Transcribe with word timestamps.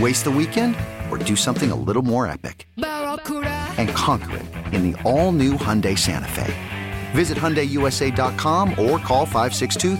Waste 0.00 0.24
the 0.24 0.30
weekend 0.30 0.76
or 1.08 1.18
do 1.18 1.36
something 1.36 1.70
a 1.70 1.76
little 1.76 2.02
more 2.02 2.26
epic? 2.26 2.66
And 2.76 3.88
conquer 3.90 4.38
it 4.38 4.46
in 4.74 4.90
the 4.90 5.00
all 5.02 5.30
new 5.30 5.52
Hyundai 5.52 5.96
Santa 5.96 6.26
Fe. 6.28 6.52
Visit 7.12 7.38
HyundaiUSA.com 7.38 8.70
or 8.70 8.98
call 8.98 9.24
562 9.24 9.96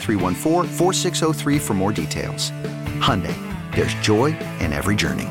for 1.60 1.74
more 1.74 1.92
details. 1.92 2.50
Hyundai, 2.98 3.36
there's 3.74 3.94
joy 3.94 4.36
in 4.58 4.72
every 4.72 4.96
journey. 4.96 5.28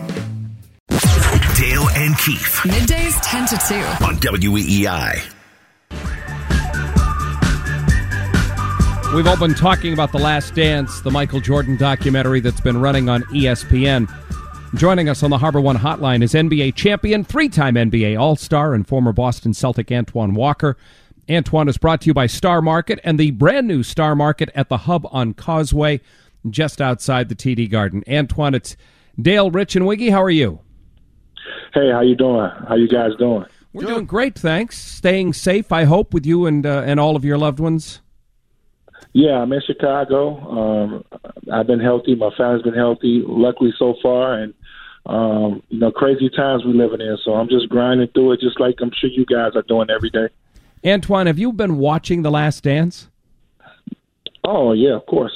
Dale 1.57 1.87
and 1.95 2.17
Keefe 2.19 2.61
Middays 2.63 3.17
10 3.21 3.47
to 3.47 3.57
2. 3.67 3.75
on 4.05 4.15
WEEI. 4.17 5.33
We've 9.13 9.27
all 9.27 9.37
been 9.37 9.53
talking 9.53 9.93
about 9.93 10.11
The 10.11 10.17
Last 10.17 10.55
Dance, 10.55 11.01
the 11.01 11.11
Michael 11.11 11.39
Jordan 11.39 11.77
documentary 11.77 12.39
that's 12.39 12.61
been 12.61 12.81
running 12.81 13.09
on 13.09 13.21
ESPN. 13.25 14.09
Joining 14.75 15.07
us 15.07 15.21
on 15.21 15.29
the 15.29 15.37
Harbor 15.37 15.61
One 15.61 15.77
hotline 15.77 16.23
is 16.23 16.33
NBA 16.33 16.73
champion, 16.73 17.23
three 17.23 17.47
time 17.47 17.75
NBA 17.75 18.19
All 18.19 18.35
Star, 18.35 18.73
and 18.73 18.87
former 18.87 19.13
Boston 19.13 19.53
Celtic 19.53 19.91
Antoine 19.91 20.33
Walker. 20.33 20.77
Antoine 21.29 21.69
is 21.69 21.77
brought 21.77 22.01
to 22.01 22.07
you 22.07 22.13
by 22.15 22.25
Star 22.25 22.59
Market 22.59 22.99
and 23.03 23.19
the 23.19 23.29
brand 23.29 23.67
new 23.67 23.83
Star 23.83 24.15
Market 24.15 24.49
at 24.55 24.69
the 24.69 24.77
Hub 24.77 25.07
on 25.11 25.35
Causeway, 25.35 26.01
just 26.49 26.81
outside 26.81 27.29
the 27.29 27.35
TD 27.35 27.69
Garden. 27.69 28.03
Antoine, 28.09 28.55
it's 28.55 28.75
Dale, 29.21 29.51
Rich, 29.51 29.75
and 29.75 29.85
Wiggy. 29.85 30.09
How 30.09 30.23
are 30.23 30.31
you? 30.31 30.59
Hey, 31.75 31.91
how 31.91 32.01
you 32.01 32.15
doing? 32.15 32.49
How 32.67 32.73
you 32.73 32.87
guys 32.87 33.11
doing? 33.19 33.45
We're 33.73 33.85
doing 33.85 34.05
great, 34.05 34.33
thanks. 34.33 34.79
Staying 34.79 35.33
safe, 35.33 35.71
I 35.71 35.83
hope, 35.83 36.15
with 36.15 36.25
you 36.25 36.47
and 36.47 36.65
uh, 36.65 36.81
and 36.83 36.99
all 36.99 37.15
of 37.15 37.23
your 37.23 37.37
loved 37.37 37.59
ones. 37.59 38.01
Yeah, 39.13 39.39
I'm 39.39 39.53
in 39.53 39.61
Chicago. 39.61 40.39
Um, 40.39 41.05
I've 41.51 41.67
been 41.67 41.79
healthy. 41.79 42.15
My 42.15 42.31
family's 42.35 42.63
been 42.63 42.73
healthy, 42.73 43.21
luckily 43.23 43.71
so 43.77 43.93
far, 44.01 44.33
and 44.33 44.55
um, 45.05 45.61
you 45.69 45.79
know, 45.79 45.91
crazy 45.91 46.29
times 46.29 46.63
we're 46.65 46.73
living 46.73 47.01
in. 47.01 47.17
So 47.23 47.33
I'm 47.33 47.49
just 47.49 47.69
grinding 47.69 48.07
through 48.09 48.33
it, 48.33 48.39
just 48.39 48.59
like 48.59 48.75
I'm 48.81 48.91
sure 48.99 49.09
you 49.09 49.25
guys 49.25 49.51
are 49.55 49.63
doing 49.63 49.89
every 49.89 50.09
day. 50.09 50.29
Antoine, 50.85 51.27
have 51.27 51.39
you 51.39 51.51
been 51.53 51.77
watching 51.77 52.21
The 52.21 52.31
Last 52.31 52.63
Dance? 52.63 53.09
Oh 54.43 54.73
yeah, 54.73 54.95
of 54.95 55.05
course. 55.05 55.33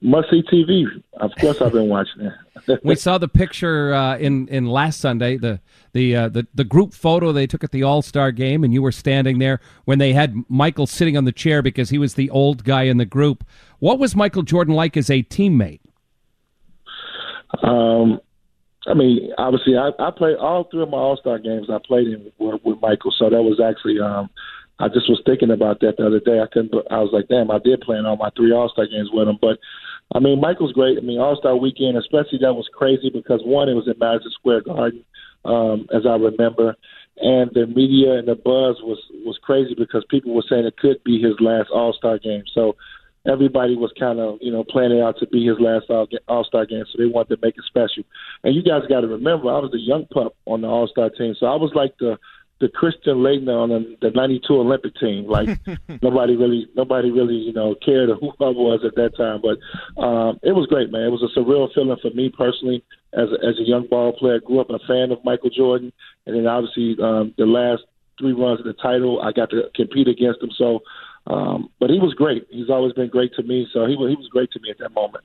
Must 0.00 0.30
see 0.30 0.42
TV. 0.42 0.86
Of 1.14 1.32
course, 1.40 1.60
I've 1.60 1.72
been 1.72 1.88
watching 1.88 2.22
it. 2.22 2.80
we 2.84 2.94
saw 2.94 3.18
the 3.18 3.26
picture 3.26 3.92
uh, 3.92 4.16
in 4.16 4.46
in 4.48 4.66
last 4.66 5.00
Sunday 5.00 5.36
the 5.36 5.60
the, 5.92 6.14
uh, 6.14 6.28
the 6.28 6.46
the 6.54 6.62
group 6.62 6.94
photo 6.94 7.32
they 7.32 7.48
took 7.48 7.64
at 7.64 7.72
the 7.72 7.82
All 7.82 8.02
Star 8.02 8.30
game, 8.30 8.62
and 8.62 8.72
you 8.72 8.80
were 8.80 8.92
standing 8.92 9.40
there 9.40 9.60
when 9.86 9.98
they 9.98 10.12
had 10.12 10.36
Michael 10.48 10.86
sitting 10.86 11.16
on 11.16 11.24
the 11.24 11.32
chair 11.32 11.62
because 11.62 11.90
he 11.90 11.98
was 11.98 12.14
the 12.14 12.30
old 12.30 12.62
guy 12.62 12.84
in 12.84 12.98
the 12.98 13.04
group. 13.04 13.44
What 13.80 13.98
was 13.98 14.14
Michael 14.14 14.42
Jordan 14.42 14.74
like 14.74 14.96
as 14.96 15.10
a 15.10 15.22
teammate? 15.24 15.80
Um, 17.62 18.20
I 18.86 18.94
mean, 18.94 19.32
obviously, 19.36 19.76
I, 19.76 19.90
I 19.98 20.10
played 20.10 20.36
all 20.36 20.64
three 20.70 20.82
of 20.82 20.90
my 20.90 20.98
All 20.98 21.16
Star 21.16 21.38
games. 21.38 21.68
I 21.70 21.78
played 21.84 22.08
in 22.08 22.32
with, 22.38 22.60
with 22.64 22.80
Michael, 22.80 23.12
so 23.16 23.28
that 23.28 23.42
was 23.42 23.60
actually. 23.60 24.00
Um, 24.00 24.30
I 24.80 24.86
just 24.86 25.10
was 25.10 25.20
thinking 25.26 25.50
about 25.50 25.80
that 25.80 25.96
the 25.98 26.06
other 26.06 26.20
day. 26.20 26.38
I 26.40 26.46
couldn't. 26.46 26.72
I 26.90 27.00
was 27.02 27.10
like, 27.12 27.26
damn, 27.26 27.50
I 27.50 27.58
did 27.58 27.80
play 27.80 27.98
in 27.98 28.06
all 28.06 28.16
my 28.16 28.30
three 28.36 28.52
All 28.52 28.68
Star 28.68 28.86
games 28.86 29.10
with 29.12 29.28
him. 29.28 29.38
But 29.40 29.58
I 30.14 30.20
mean, 30.20 30.40
Michael's 30.40 30.72
great. 30.72 30.96
I 30.96 31.00
mean, 31.00 31.18
All 31.18 31.36
Star 31.36 31.56
Weekend, 31.56 31.98
especially 31.98 32.38
that 32.40 32.54
was 32.54 32.68
crazy 32.72 33.10
because 33.10 33.42
one, 33.44 33.68
it 33.68 33.74
was 33.74 33.88
at 33.88 33.98
Madison 33.98 34.30
Square 34.32 34.62
Garden, 34.62 35.04
um, 35.44 35.86
as 35.92 36.06
I 36.06 36.14
remember, 36.14 36.76
and 37.18 37.50
the 37.52 37.66
media 37.66 38.14
and 38.14 38.28
the 38.28 38.36
buzz 38.36 38.78
was 38.80 39.02
was 39.26 39.38
crazy 39.42 39.74
because 39.76 40.04
people 40.08 40.32
were 40.34 40.46
saying 40.48 40.64
it 40.64 40.78
could 40.78 41.02
be 41.02 41.20
his 41.20 41.34
last 41.40 41.70
All 41.70 41.92
Star 41.92 42.18
game. 42.18 42.44
So 42.54 42.76
everybody 43.28 43.76
was 43.76 43.92
kind 43.98 44.18
of 44.18 44.38
you 44.40 44.50
know 44.50 44.64
planning 44.64 45.00
out 45.00 45.18
to 45.18 45.26
be 45.26 45.46
his 45.46 45.58
last 45.60 45.90
All 45.90 46.44
Star 46.44 46.66
game, 46.66 46.84
so 46.90 46.98
they 46.98 47.06
wanted 47.06 47.36
to 47.36 47.46
make 47.46 47.56
it 47.56 47.64
special. 47.66 48.04
And 48.42 48.54
you 48.54 48.62
guys 48.62 48.82
got 48.88 49.02
to 49.02 49.08
remember, 49.08 49.48
I 49.48 49.58
was 49.58 49.74
a 49.74 49.78
young 49.78 50.06
pup 50.06 50.34
on 50.46 50.62
the 50.62 50.68
All 50.68 50.88
Star 50.88 51.10
team, 51.10 51.34
so 51.38 51.46
I 51.46 51.56
was 51.56 51.72
like 51.74 51.96
the 51.98 52.18
the 52.60 52.68
Christian 52.68 53.18
Laettner 53.18 53.62
on 53.62 53.68
the, 53.68 53.96
the 54.00 54.10
'92 54.10 54.52
Olympic 54.52 54.94
team. 54.96 55.26
Like 55.26 55.48
nobody 56.02 56.34
really, 56.34 56.68
nobody 56.74 57.10
really, 57.10 57.36
you 57.36 57.52
know, 57.52 57.76
cared 57.84 58.08
who 58.08 58.32
I 58.40 58.50
was 58.50 58.80
at 58.84 58.96
that 58.96 59.16
time. 59.16 59.40
But 59.42 60.02
um, 60.02 60.40
it 60.42 60.52
was 60.52 60.66
great, 60.66 60.90
man. 60.90 61.02
It 61.02 61.10
was 61.10 61.22
a 61.22 61.38
surreal 61.38 61.72
feeling 61.74 61.96
for 62.00 62.10
me 62.10 62.30
personally 62.30 62.84
as 63.12 63.28
a, 63.30 63.46
as 63.46 63.58
a 63.58 63.68
young 63.68 63.86
ball 63.86 64.12
player. 64.12 64.40
Grew 64.40 64.60
up 64.60 64.70
a 64.70 64.78
fan 64.88 65.12
of 65.12 65.24
Michael 65.24 65.50
Jordan, 65.50 65.92
and 66.26 66.36
then 66.36 66.46
obviously 66.46 66.96
um, 67.02 67.34
the 67.38 67.46
last 67.46 67.82
three 68.18 68.32
runs 68.32 68.60
of 68.60 68.66
the 68.66 68.74
title, 68.74 69.22
I 69.22 69.32
got 69.32 69.50
to 69.50 69.70
compete 69.74 70.08
against 70.08 70.42
him. 70.42 70.50
So, 70.56 70.80
um, 71.28 71.68
but 71.78 71.90
he 71.90 71.98
was 71.98 72.14
great. 72.14 72.46
He's 72.50 72.70
always 72.70 72.94
been 72.94 73.08
great 73.08 73.32
to 73.34 73.42
me. 73.42 73.68
So 73.72 73.86
he 73.86 73.96
was 73.96 74.10
he 74.10 74.16
was 74.16 74.28
great 74.28 74.50
to 74.52 74.60
me 74.60 74.70
at 74.70 74.78
that 74.78 74.92
moment. 74.94 75.24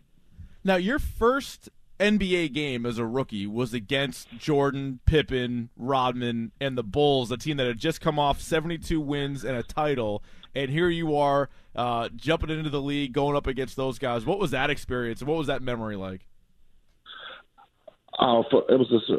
Now, 0.63 0.75
your 0.75 0.99
first 0.99 1.69
NBA 1.99 2.53
game 2.53 2.85
as 2.85 2.97
a 2.97 3.05
rookie 3.05 3.47
was 3.47 3.73
against 3.73 4.29
Jordan, 4.37 4.99
Pippen, 5.05 5.69
Rodman, 5.77 6.51
and 6.59 6.77
the 6.77 6.83
Bulls, 6.83 7.31
a 7.31 7.37
team 7.37 7.57
that 7.57 7.67
had 7.67 7.77
just 7.77 8.01
come 8.01 8.19
off 8.19 8.41
72 8.41 8.99
wins 8.99 9.43
and 9.43 9.55
a 9.55 9.63
title. 9.63 10.23
And 10.55 10.69
here 10.69 10.89
you 10.89 11.15
are 11.15 11.49
uh, 11.75 12.09
jumping 12.15 12.49
into 12.49 12.69
the 12.69 12.81
league, 12.81 13.13
going 13.13 13.35
up 13.35 13.47
against 13.47 13.75
those 13.75 13.99
guys. 13.99 14.25
What 14.25 14.39
was 14.39 14.51
that 14.51 14.69
experience, 14.69 15.23
what 15.23 15.37
was 15.37 15.47
that 15.47 15.61
memory 15.61 15.95
like? 15.95 16.25
Uh, 18.19 18.43
for, 18.51 18.63
it 18.69 18.77
was 18.77 18.87
just, 18.89 19.09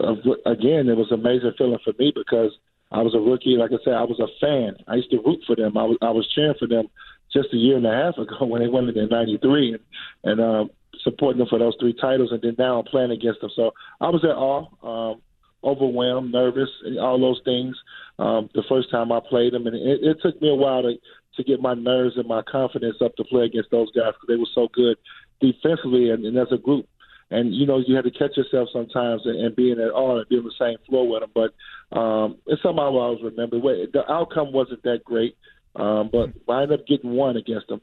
again, 0.47 0.89
it 0.89 0.97
was 0.97 1.09
an 1.11 1.21
amazing 1.21 1.53
feeling 1.59 1.79
for 1.83 1.93
me 1.99 2.13
because 2.15 2.53
I 2.95 3.03
was 3.03 3.15
a 3.15 3.19
rookie. 3.19 3.57
Like 3.57 3.73
I 3.73 3.83
said, 3.85 3.95
I 3.95 4.05
was 4.05 4.21
a 4.21 4.31
fan. 4.41 4.77
I 4.87 4.95
used 4.95 5.11
to 5.11 5.19
root 5.19 5.43
for 5.47 5.57
them. 5.57 5.77
I 5.77 5.83
was 5.83 5.99
I 6.01 6.11
was 6.11 6.29
cheering 6.33 6.55
for 6.59 6.69
them 6.69 6.89
just 7.33 7.53
a 7.53 7.57
year 7.57 7.77
and 7.77 7.87
a 7.87 7.91
half 7.91 8.17
ago 8.17 8.37
when 8.47 8.63
they 8.63 8.69
won 8.69 8.89
it 8.89 8.97
in 8.97 9.09
'93, 9.09 9.75
and, 9.75 9.83
and 10.23 10.41
uh, 10.41 10.73
supporting 11.03 11.41
them 11.41 11.49
for 11.49 11.59
those 11.59 11.77
three 11.81 11.93
titles. 11.93 12.31
And 12.31 12.41
then 12.41 12.55
now 12.57 12.79
I'm 12.79 12.85
playing 12.85 13.11
against 13.11 13.41
them. 13.41 13.51
So 13.55 13.73
I 14.01 14.09
was 14.11 14.23
at 14.23 14.31
awe, 14.31 15.11
um, 15.11 15.21
overwhelmed, 15.65 16.33
nervous, 16.33 16.71
and 16.85 16.99
all 17.01 17.21
those 17.21 17.41
things. 17.45 17.77
Um, 18.21 18.49
the 18.55 18.63
first 18.69 18.93
time 18.93 19.11
I 19.11 19.19
played 19.29 19.55
them, 19.55 19.67
and 19.67 19.75
it, 19.75 19.99
it 20.03 20.19
took 20.23 20.41
me 20.41 20.49
a 20.49 20.55
while 20.55 20.83
to 20.83 20.95
to 21.37 21.43
get 21.43 21.61
my 21.61 21.75
nerves 21.75 22.17
and 22.17 22.29
my 22.29 22.43
confidence 22.43 22.99
up 23.05 23.17
to 23.17 23.25
play 23.25 23.45
against 23.45 23.73
those 23.73 23.91
guys 23.91 24.13
because 24.15 24.29
they 24.29 24.37
were 24.37 24.47
so 24.55 24.69
good 24.73 24.97
defensively 25.41 26.11
and, 26.11 26.25
and 26.25 26.39
as 26.39 26.53
a 26.53 26.59
group. 26.59 26.87
And 27.35 27.55
you 27.55 27.67
know 27.67 27.83
you 27.85 27.97
had 27.97 28.05
to 28.05 28.11
catch 28.11 28.37
yourself 28.37 28.69
sometimes 28.73 29.23
and, 29.25 29.41
and 29.41 29.57
being 29.57 29.81
at 29.81 29.91
all 29.91 30.19
and 30.19 30.29
being 30.29 30.43
on 30.43 30.47
the 30.47 30.65
same 30.65 30.79
floor 30.89 31.09
with 31.09 31.21
them. 31.21 31.31
But 31.35 31.99
um, 31.99 32.39
it's 32.47 32.63
something 32.63 32.79
I 32.79 32.87
always 32.87 33.23
remember. 33.23 33.59
The 33.61 34.05
outcome 34.09 34.53
wasn't 34.53 34.83
that 34.85 35.05
great, 35.05 35.37
um, 35.77 36.11
but 36.13 36.31
I 36.53 36.63
ended 36.63 36.81
up 36.81 36.87
getting 36.87 37.11
one 37.11 37.37
against 37.37 37.69
them. 37.69 37.81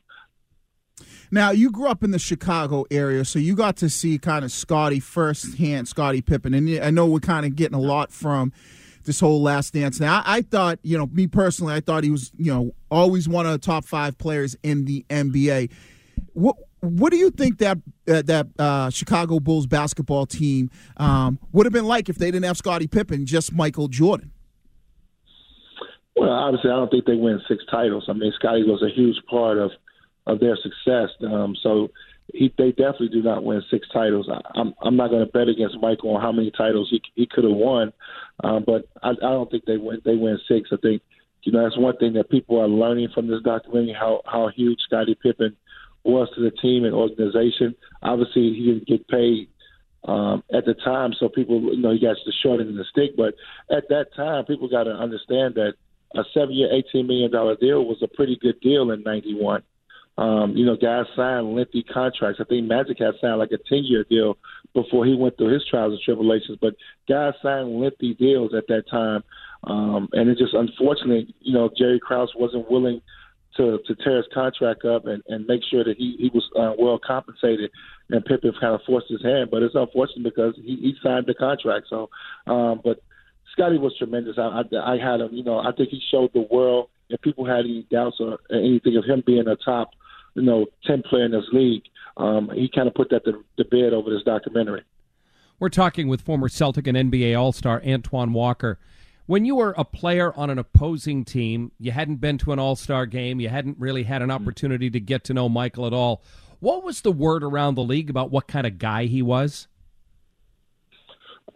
Now, 1.34 1.52
you 1.52 1.72
grew 1.72 1.88
up 1.88 2.04
in 2.04 2.12
the 2.12 2.20
Chicago 2.20 2.86
area, 2.92 3.24
so 3.24 3.40
you 3.40 3.56
got 3.56 3.78
to 3.78 3.90
see 3.90 4.18
kind 4.18 4.44
of 4.44 4.52
Scottie 4.52 5.00
firsthand, 5.00 5.88
Scottie 5.88 6.22
Pippen. 6.22 6.54
And 6.54 6.70
I 6.84 6.90
know 6.90 7.06
we're 7.06 7.20
kind 7.20 7.46
of 7.46 7.56
getting 7.56 7.76
a 7.76 7.82
lot 7.82 8.12
from 8.12 8.52
this 9.06 9.20
whole 9.22 9.42
last 9.42 9.74
dance. 9.74 10.00
Now, 10.00 10.22
I, 10.26 10.38
I 10.38 10.42
thought, 10.42 10.80
you 10.84 10.98
know, 10.98 11.08
me 11.08 11.28
personally, 11.28 11.74
I 11.74 11.80
thought 11.80 12.04
he 12.04 12.12
was, 12.12 12.32
you 12.38 12.54
know, 12.54 12.72
always 12.90 13.30
one 13.30 13.46
of 13.46 13.54
the 13.54 13.58
top 13.58 13.86
five 13.86 14.18
players 14.18 14.56
in 14.62 14.86
the 14.86 15.06
NBA. 15.10 15.72
What 16.34 16.58
what 16.82 17.12
do 17.12 17.18
you 17.18 17.30
think 17.30 17.60
that 17.60 17.78
uh, 18.08 18.22
that 18.24 18.48
uh, 18.58 18.90
Chicago 18.90 19.40
Bulls 19.40 19.68
basketball 19.68 20.26
team 20.26 20.70
um, 20.98 21.40
would 21.52 21.66
have 21.66 21.74
been 21.74 21.86
like 21.86 22.10
if 22.10 22.18
they 22.18 22.32
didn't 22.32 22.46
have 22.46 22.58
Scottie 22.58 22.88
Pippen, 22.88 23.26
just 23.26 23.54
Michael 23.54 23.88
Jordan? 23.88 24.32
Well, 26.16 26.30
obviously, 26.30 26.72
I 26.72 26.76
don't 26.76 26.90
think 26.90 27.06
they 27.06 27.16
win 27.16 27.40
six 27.48 27.64
titles. 27.70 28.06
I 28.10 28.14
mean, 28.14 28.34
Scottie 28.36 28.64
was 28.64 28.84
a 28.84 28.94
huge 28.94 29.18
part 29.30 29.58
of 29.58 29.72
of 30.28 30.40
their 30.40 30.58
success. 30.58 31.10
Um, 31.22 31.56
so 31.62 31.90
he, 32.34 32.54
they 32.58 32.70
definitely 32.70 33.10
do 33.10 33.22
not 33.22 33.44
win 33.44 33.62
six 33.70 33.88
titles. 33.94 34.28
I, 34.32 34.42
I'm 34.60 34.74
I'm 34.82 34.96
not 34.96 35.10
going 35.10 35.26
to 35.26 35.32
bet 35.32 35.50
against 35.50 35.80
Michael 35.82 36.16
on 36.16 36.22
how 36.22 36.32
many 36.32 36.52
titles 36.52 36.90
he 36.90 37.02
he 37.16 37.28
could 37.28 37.44
have 37.44 37.54
won, 37.54 37.94
um, 38.44 38.64
but 38.66 38.88
I, 39.04 39.12
I 39.12 39.14
don't 39.14 39.50
think 39.52 39.66
they 39.66 39.78
win 39.78 40.02
they 40.04 40.16
win 40.16 40.40
six. 40.48 40.70
I 40.72 40.78
think 40.78 41.02
you 41.44 41.52
know 41.52 41.64
that's 41.64 41.78
one 41.78 41.98
thing 41.98 42.14
that 42.14 42.30
people 42.30 42.60
are 42.60 42.68
learning 42.68 43.10
from 43.14 43.28
this 43.28 43.42
documentary 43.44 43.96
how 43.98 44.22
how 44.26 44.50
huge 44.56 44.80
Scottie 44.86 45.18
Pippen 45.22 45.56
was 46.04 46.30
to 46.36 46.42
the 46.42 46.52
team 46.52 46.86
and 46.86 46.94
organization. 46.94 47.76
Obviously, 48.02 48.54
he 48.54 48.66
didn't 48.66 48.88
get 48.88 49.08
paid 49.08 49.50
um, 50.08 50.44
at 50.54 50.66
the 50.66 50.74
time, 50.74 51.12
so 51.20 51.30
people 51.30 51.62
you 51.62 51.82
know 51.82 51.92
he 51.92 52.00
got 52.00 52.18
the 52.26 52.34
short 52.44 52.60
end 52.60 52.70
of 52.70 52.76
the 52.76 52.86
stick. 52.86 53.16
But 53.16 53.36
at 53.76 53.90
that 53.90 54.14
time, 54.16 54.46
people 54.46 54.68
got 54.68 54.84
to 54.84 54.92
understand 54.92 55.56
that 55.56 55.74
a 56.16 56.24
seven-year, 56.34 56.70
eighteen 56.74 57.08
million 57.08 57.32
dollar 57.32 57.56
deal 57.56 57.86
was 57.86 58.02
a 58.02 58.08
pretty 58.08 58.38
good 58.42 58.60
deal 58.62 58.92
in 58.92 59.04
'91. 59.04 59.64
Um, 60.18 60.56
you 60.56 60.66
know, 60.66 60.76
guys 60.76 61.06
signed 61.16 61.56
lengthy 61.56 61.84
contracts. 61.84 62.40
I 62.42 62.44
think 62.44 62.68
Magic 62.68 63.00
had 63.00 63.16
signed 63.22 63.40
like 63.40 63.52
a 63.52 63.58
10 63.58 63.86
year 63.86 64.04
deal 64.04 64.38
before 64.74 65.06
he 65.06 65.16
went 65.16 65.38
through 65.38 65.54
his 65.54 65.66
trials 65.66 65.94
and 65.94 66.02
tribulations. 66.02 66.58
But 66.62 66.76
guys 67.08 67.34
signed 67.42 67.80
lengthy 67.80 68.14
deals 68.14 68.54
at 68.54 68.68
that 68.68 68.90
time. 68.90 69.24
Um, 69.64 70.10
and 70.12 70.30
it 70.30 70.38
just 70.38 70.54
unfortunately, 70.54 71.34
you 71.40 71.54
know, 71.54 71.70
Jerry 71.76 72.00
Krause 72.00 72.32
wasn't 72.36 72.70
willing 72.70 73.02
to, 73.58 73.80
to 73.86 73.96
tear 73.96 74.18
his 74.18 74.26
contract 74.34 74.86
up 74.86 75.06
and, 75.06 75.24
and 75.28 75.46
make 75.46 75.62
sure 75.70 75.84
that 75.84 75.98
he, 75.98 76.16
he 76.20 76.32
was 76.34 76.48
uh, 76.58 76.74
well 76.78 77.00
compensated. 77.06 77.72
And 78.10 78.24
Pippen 78.26 78.54
kind 78.60 78.76
of 78.76 78.82
forced 78.86 79.10
his 79.10 79.24
hand. 79.24 79.50
But 79.52 79.64
it's 79.64 79.76
unfortunate 79.76 80.24
because 80.24 80.56
he, 80.56 80.76
he 80.78 80.96
signed 81.04 81.26
the 81.28 81.34
contract. 81.34 81.88
So, 81.90 82.10
um, 82.48 82.82
but 82.84 83.04
Scottie 83.52 83.78
was 83.78 83.96
tremendous. 83.98 84.38
I, 84.38 84.64
I, 84.72 84.94
I 84.94 84.98
had 84.98 85.22
him, 85.22 85.34
you 85.34 85.44
know, 85.44 85.60
I 85.60 85.72
think 85.72 85.90
he 85.90 86.02
showed 86.12 86.32
the 86.34 86.48
world. 86.52 86.90
If 87.10 87.20
people 87.22 87.46
had 87.46 87.66
any 87.66 87.86
doubts 87.92 88.18
or 88.20 88.40
anything 88.50 88.96
of 88.96 89.04
him 89.04 89.22
being 89.26 89.48
a 89.48 89.58
top 89.58 89.92
you 90.36 90.44
know, 90.44 90.66
10 90.86 91.04
player 91.04 91.26
in 91.26 91.32
this 91.32 91.46
league. 91.52 91.84
Um, 92.18 92.50
he 92.54 92.70
kind 92.74 92.88
of 92.88 92.94
put 92.94 93.10
that 93.10 93.26
to, 93.26 93.44
to 93.58 93.66
bed 93.66 93.94
over 93.94 94.10
this 94.10 94.24
documentary. 94.24 94.84
We're 95.60 95.70
talking 95.70 96.08
with 96.08 96.22
former 96.22 96.50
Celtic 96.50 96.88
and 96.88 96.98
NBA 96.98 97.40
All 97.40 97.52
Star 97.52 97.82
Antoine 97.86 98.34
Walker. 98.34 98.80
When 99.26 99.46
you 99.46 99.56
were 99.56 99.74
a 99.78 99.86
player 99.86 100.34
on 100.36 100.50
an 100.50 100.60
opposing 100.60 101.24
team, 101.24 101.72
you 101.80 101.92
hadn't 101.92 102.18
been 102.18 102.38
to 102.40 102.52
an 102.52 102.60
All 102.60 102.76
Star 102.76 103.06
game, 103.06 103.40
you 103.40 103.50
hadn't 103.50 103.78
really 103.80 104.04
had 104.04 104.22
an 104.22 104.30
mm-hmm. 104.30 104.44
opportunity 104.44 104.90
to 104.90 105.00
get 105.00 105.24
to 105.26 105.34
know 105.34 105.48
Michael 105.48 105.86
at 105.88 105.94
all. 105.94 106.22
What 106.60 106.84
was 106.84 107.02
the 107.02 107.12
word 107.12 107.44
around 107.44 107.76
the 107.76 107.84
league 107.84 108.10
about 108.10 108.30
what 108.30 108.48
kind 108.48 108.68
of 108.68 108.78
guy 108.78 109.06
he 109.06 109.22
was? 109.22 109.68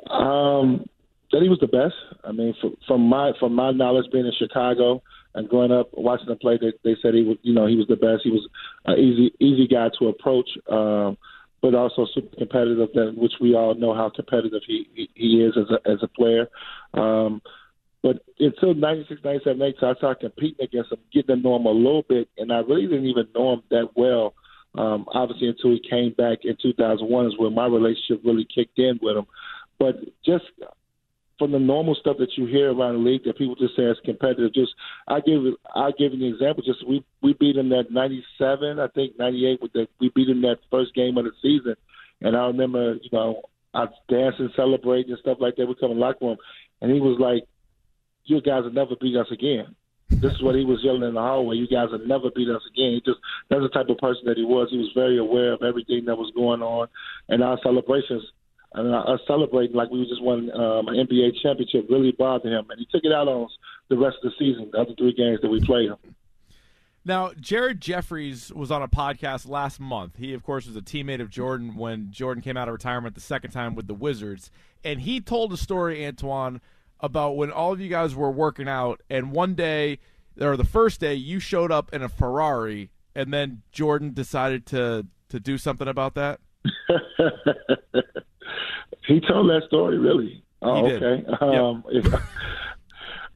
Um, 0.10 0.86
that 1.32 1.42
he 1.42 1.50
was 1.50 1.60
the 1.60 1.68
best. 1.68 1.96
I 2.24 2.32
mean, 2.32 2.56
from, 2.60 2.76
from 2.88 3.02
my 3.02 3.34
from 3.40 3.54
my 3.54 3.72
knowledge, 3.72 4.06
being 4.12 4.26
in 4.26 4.34
Chicago, 4.38 5.02
and 5.36 5.50
growing 5.50 5.72
up 5.72 5.90
watching 5.94 6.30
him 6.30 6.38
play, 6.38 6.58
they, 6.60 6.74
they 6.84 6.96
said 7.02 7.14
he 7.14 7.24
was, 7.24 7.38
you 7.42 7.54
know, 7.54 7.68
he 7.68 7.76
was 7.76 7.88
the 7.88 7.96
best. 7.96 8.22
He 8.24 8.32
was 8.32 8.48
an 8.86 8.98
easy, 8.98 9.34
easy 9.40 9.68
guy 9.68 9.90
to 10.00 10.08
approach, 10.08 10.50
um, 10.72 11.18
but 11.62 11.76
also 11.76 12.06
super 12.14 12.36
competitive. 12.36 12.90
That 12.94 13.14
which 13.18 13.34
we 13.40 13.56
all 13.56 13.76
know 13.76 13.94
how 13.94 14.10
competitive 14.10 14.62
he 14.66 15.10
he, 15.16 15.42
is 15.42 15.54
as 15.58 15.70
a 15.70 15.90
as 15.90 16.00
a 16.02 16.08
player. 16.08 16.50
Um, 16.94 17.42
but 18.04 18.24
until 18.40 18.76
96, 18.76 19.22
97, 19.24 19.58
98, 19.58 19.84
I 19.84 19.96
started 19.96 20.20
competing 20.20 20.64
against 20.64 20.92
him, 20.92 21.00
getting 21.12 21.38
to 21.38 21.42
know 21.42 21.56
him 21.56 21.66
a 21.66 21.72
little 21.72 22.04
bit, 22.08 22.30
and 22.38 22.54
I 22.54 22.60
really 22.60 22.86
didn't 22.86 23.08
even 23.08 23.28
know 23.34 23.54
him 23.54 23.64
that 23.72 23.90
well. 23.96 24.36
Um, 24.78 25.06
obviously, 25.08 25.48
until 25.48 25.72
he 25.72 25.82
came 25.90 26.14
back 26.14 26.40
in 26.44 26.56
2001 26.62 27.26
is 27.26 27.34
when 27.40 27.56
my 27.56 27.66
relationship 27.66 28.22
really 28.24 28.46
kicked 28.46 28.78
in 28.78 29.00
with 29.02 29.18
him. 29.18 29.26
But 29.80 29.96
just 30.24 30.46
from 31.38 31.52
the 31.52 31.60
normal 31.60 31.96
stuff 31.96 32.18
that 32.20 32.38
you 32.38 32.46
hear 32.46 32.72
around 32.74 32.94
the 32.94 33.10
league 33.10 33.24
that 33.26 33.38
people 33.38 33.56
just 33.56 33.76
say 33.76 33.84
is 33.84 33.98
competitive. 34.06 34.54
Just 34.54 34.74
I 35.08 35.20
give 35.20 35.42
I 35.74 35.92
give 35.98 36.14
an 36.14 36.24
example. 36.24 36.64
Just 36.66 36.88
we 36.88 37.04
we 37.22 37.34
beat 37.34 37.56
them 37.56 37.70
that 37.70 37.92
'97, 37.92 38.80
I 38.80 38.88
think 38.88 39.18
'98 39.20 39.62
with 39.62 39.74
the 39.74 39.88
we 40.00 40.10
beat 40.16 40.28
them 40.28 40.42
that 40.44 40.60
first 40.72 40.94
game 40.94 41.18
of 41.18 41.26
the 41.26 41.32
season, 41.42 41.76
and 42.22 42.38
I 42.38 42.48
remember 42.48 42.94
you 42.94 43.10
know 43.12 43.42
I 43.74 43.88
dancing, 44.08 44.50
celebrating, 44.56 45.12
and 45.12 45.20
stuff 45.20 45.38
like 45.42 45.58
that. 45.58 45.68
We 45.68 45.76
come 45.76 45.92
in 45.92 45.98
the 45.98 46.02
locker 46.02 46.26
room, 46.26 46.38
and 46.82 46.92
he 46.92 47.00
was 47.00 47.20
like, 47.20 47.44
"You 48.26 48.42
guys 48.42 48.64
will 48.64 48.72
never 48.72 48.96
beat 48.96 49.18
us 49.18 49.28
again." 49.32 49.76
This 50.10 50.34
is 50.34 50.42
what 50.42 50.56
he 50.56 50.64
was 50.64 50.84
yelling 50.84 51.04
in 51.04 51.16
the 51.16 51.20
hallway. 51.20 51.56
You 51.56 51.68
guys 51.68 51.90
will 51.92 52.06
never 52.06 52.30
beat 52.30 52.48
us 52.48 52.62
again. 52.72 52.94
He 52.94 53.02
just 53.06 53.20
that's 53.50 53.62
the 53.62 53.70
type 53.70 53.90
of 53.90 53.98
person 53.98 54.24
that 54.26 54.38
he 54.38 54.46
was. 54.46 54.70
He 54.70 54.78
was 54.78 54.92
very 54.96 55.18
aware 55.18 55.52
of 55.52 55.64
everything 55.64 56.06
that 56.06 56.16
was 56.16 56.32
going 56.36 56.62
on, 56.62 56.88
and 57.28 57.44
our 57.44 57.60
celebrations 57.62 58.24
and 58.76 58.94
uh, 58.94 59.00
us 59.00 59.20
celebrating 59.28 59.76
like 59.76 59.90
we 59.90 60.06
just 60.08 60.22
won 60.22 60.52
um, 60.52 60.88
an 60.88 60.96
NBA 61.08 61.42
championship 61.42 61.88
really 61.90 62.12
bothered 62.12 62.52
him, 62.52 62.66
and 62.70 62.80
he 62.80 62.88
took 62.92 63.04
it 63.04 63.14
out 63.14 63.28
on 63.28 63.46
us 63.46 63.52
the 63.90 63.98
rest 63.98 64.18
of 64.24 64.32
the 64.32 64.36
season, 64.38 64.70
the 64.72 64.80
other 64.80 64.94
three 64.98 65.14
games 65.14 65.40
that 65.42 65.50
we 65.50 65.64
played 65.66 65.90
him. 65.90 66.16
Now, 67.08 67.34
Jared 67.40 67.82
Jeffries 67.82 68.52
was 68.52 68.72
on 68.72 68.82
a 68.82 68.88
podcast 68.88 69.48
last 69.48 69.80
month. 69.80 70.18
He, 70.18 70.34
of 70.34 70.42
course, 70.42 70.66
was 70.66 70.76
a 70.76 70.82
teammate 70.82 71.22
of 71.22 71.30
Jordan 71.30 71.76
when 71.76 72.10
Jordan 72.10 72.42
came 72.42 72.58
out 72.58 72.68
of 72.68 72.74
retirement 72.74 73.14
the 73.14 73.22
second 73.22 73.52
time 73.52 73.76
with 73.76 73.86
the 73.86 73.94
Wizards. 73.94 74.50
And 74.84 75.02
he 75.02 75.22
told 75.22 75.54
a 75.54 75.58
story, 75.58 76.06
Antoine, 76.06 76.62
about 77.00 77.38
when 77.38 77.52
all 77.52 77.72
of 77.72 77.80
you 77.80 77.90
guys 77.90 78.16
were 78.16 78.32
working 78.32 78.68
out, 78.68 79.02
and 79.08 79.32
one 79.32 79.54
day, 79.54 80.00
or 80.42 80.58
the 80.58 80.64
first 80.64 81.00
day, 81.00 81.14
you 81.14 81.40
showed 81.40 81.72
up 81.72 81.94
in 81.94 82.02
a 82.02 82.10
Ferrari, 82.10 82.90
and 83.14 83.32
then 83.32 83.62
Jordan 83.72 84.12
decided 84.12 84.66
to, 84.68 85.06
to 85.30 85.40
do 85.40 85.60
something 85.60 85.88
about 85.88 86.16
that? 86.16 86.40
He 89.08 89.22
told 89.22 89.50
that 89.50 89.64
story, 89.68 89.98
really. 89.98 90.44
Oh, 90.62 90.86
okay. 90.86 91.24
Um, 91.42 91.84
yep. 91.92 92.22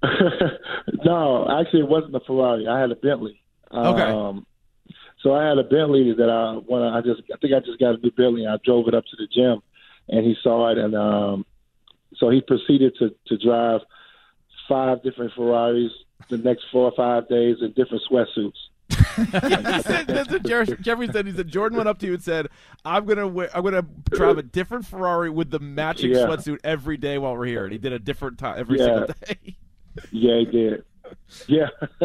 no, 1.06 1.48
actually, 1.60 1.81
it 1.81 1.88
wasn't 1.88 2.16
a 2.16 2.20
Ferrari. 2.22 2.68
I 2.68 2.80
had 2.80 2.92
a 2.92 2.96
Bentley. 2.96 3.42
Okay. 3.72 4.02
Um, 4.02 4.46
so 5.22 5.34
I 5.34 5.48
had 5.48 5.58
a 5.58 5.64
Bentley 5.64 6.14
that 6.14 6.30
I 6.30 6.54
when 6.54 6.81
I 6.81 7.02
just 7.02 7.22
I 7.34 7.38
think 7.38 7.54
I 7.54 7.60
just 7.60 7.80
got 7.80 7.96
a 7.96 7.98
new 7.98 8.12
Bentley. 8.12 8.48
I 8.48 8.58
drove 8.64 8.88
it 8.88 8.96
up 8.96 9.04
to 9.06 9.16
the 9.18 9.28
gym, 9.28 9.62
and 10.08 10.25
he 10.25 10.36
saw 10.42 10.70
it, 10.72 10.78
and 10.78 10.96
um, 10.96 11.46
so 12.16 12.30
he 12.30 12.42
proceeded 12.42 12.96
to 13.00 13.14
to 13.28 13.38
drive 13.38 13.82
five 14.68 15.04
different 15.04 15.34
Ferraris 15.34 15.92
the 16.30 16.38
next 16.38 16.64
four 16.72 16.86
or 16.86 16.94
five 16.96 17.28
days 17.28 17.58
in 17.62 17.74
different 17.74 18.04
sweatsuits 18.10 18.58
he 19.16 19.82
said, 19.82 20.08
that's 20.08 20.30
what 20.30 20.44
Jer- 20.44 20.66
Jeffrey 20.66 21.08
said. 21.12 21.28
He 21.28 21.34
said 21.34 21.48
Jordan 21.48 21.78
went 21.78 21.90
up 21.90 22.00
to 22.00 22.06
you 22.06 22.14
and 22.14 22.24
said, 22.24 22.48
"I'm 22.86 23.06
gonna 23.06 23.28
wear, 23.28 23.50
I'm 23.56 23.64
gonna 23.64 23.86
drive 24.10 24.38
a 24.38 24.44
different 24.44 24.86
Ferrari 24.86 25.30
with 25.30 25.51
the 25.51 25.60
matching 25.60 26.12
yeah. 26.12 26.25
sweatsuit 26.25 26.60
every 26.63 26.98
day 26.98 27.18
while 27.18 27.36
we're 27.36 27.46
here." 27.46 27.63
And 27.63 27.72
he 27.72 27.78
did 27.78 27.94
a 27.94 28.00
different 28.00 28.38
time 28.38 28.60
every 28.60 28.80
yeah. 28.80 28.86
single 28.86 29.08
day. 29.08 29.58
yeah, 30.12 30.39
he 30.39 30.46
did. 30.46 30.84
Yeah, 31.48 31.68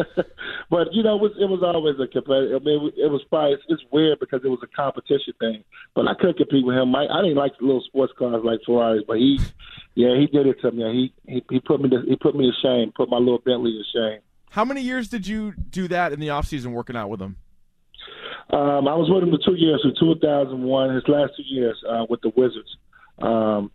but 0.69 0.93
you 0.93 1.03
know, 1.03 1.15
it 1.15 1.21
was 1.21 1.31
it 1.39 1.45
was 1.45 1.61
always 1.63 1.95
a 1.99 2.07
competitive. 2.07 2.61
I 2.61 2.65
mean, 2.65 2.91
it 2.97 3.11
was 3.11 3.21
probably 3.29 3.53
it's, 3.53 3.63
it's 3.69 3.83
weird 3.91 4.19
because 4.19 4.41
it 4.43 4.47
was 4.47 4.59
a 4.63 4.75
competition 4.75 5.33
thing. 5.39 5.63
But 5.93 6.07
I 6.07 6.15
couldn't 6.15 6.37
compete 6.37 6.65
with 6.65 6.75
him. 6.75 6.95
I, 6.95 7.05
I 7.05 7.21
didn't 7.21 7.37
like 7.37 7.53
little 7.61 7.83
sports 7.83 8.13
cars 8.17 8.41
like 8.43 8.59
Ferraris, 8.65 9.03
but 9.07 9.17
he, 9.17 9.39
yeah, 9.93 10.17
he 10.17 10.27
did 10.27 10.47
it 10.47 10.59
to 10.61 10.71
me. 10.71 11.13
He 11.27 11.33
he, 11.33 11.45
he 11.49 11.59
put 11.59 11.81
me 11.81 11.89
to, 11.89 12.01
he 12.07 12.15
put 12.15 12.35
me 12.35 12.49
to 12.49 12.57
shame. 12.65 12.91
Put 12.95 13.09
my 13.09 13.17
little 13.17 13.39
Bentley 13.39 13.77
to 13.77 13.83
shame. 13.93 14.21
How 14.55 14.63
many 14.63 14.79
years 14.79 15.09
did 15.09 15.27
you 15.27 15.51
do 15.51 15.89
that 15.89 16.13
in 16.13 16.21
the 16.21 16.29
off 16.29 16.47
season, 16.47 16.71
working 16.71 16.95
out 16.95 17.09
with 17.09 17.21
him? 17.21 17.35
Um, 18.51 18.87
I 18.87 18.95
was 18.95 19.09
with 19.11 19.21
him 19.21 19.31
for 19.31 19.45
two 19.45 19.59
years, 19.59 19.81
so 19.83 19.89
2001. 19.99 20.95
His 20.95 21.03
last 21.09 21.33
two 21.35 21.43
years 21.43 21.75
uh, 21.85 22.05
with 22.09 22.21
the 22.21 22.31
Wizards, 22.37 22.77
um, 23.19 23.69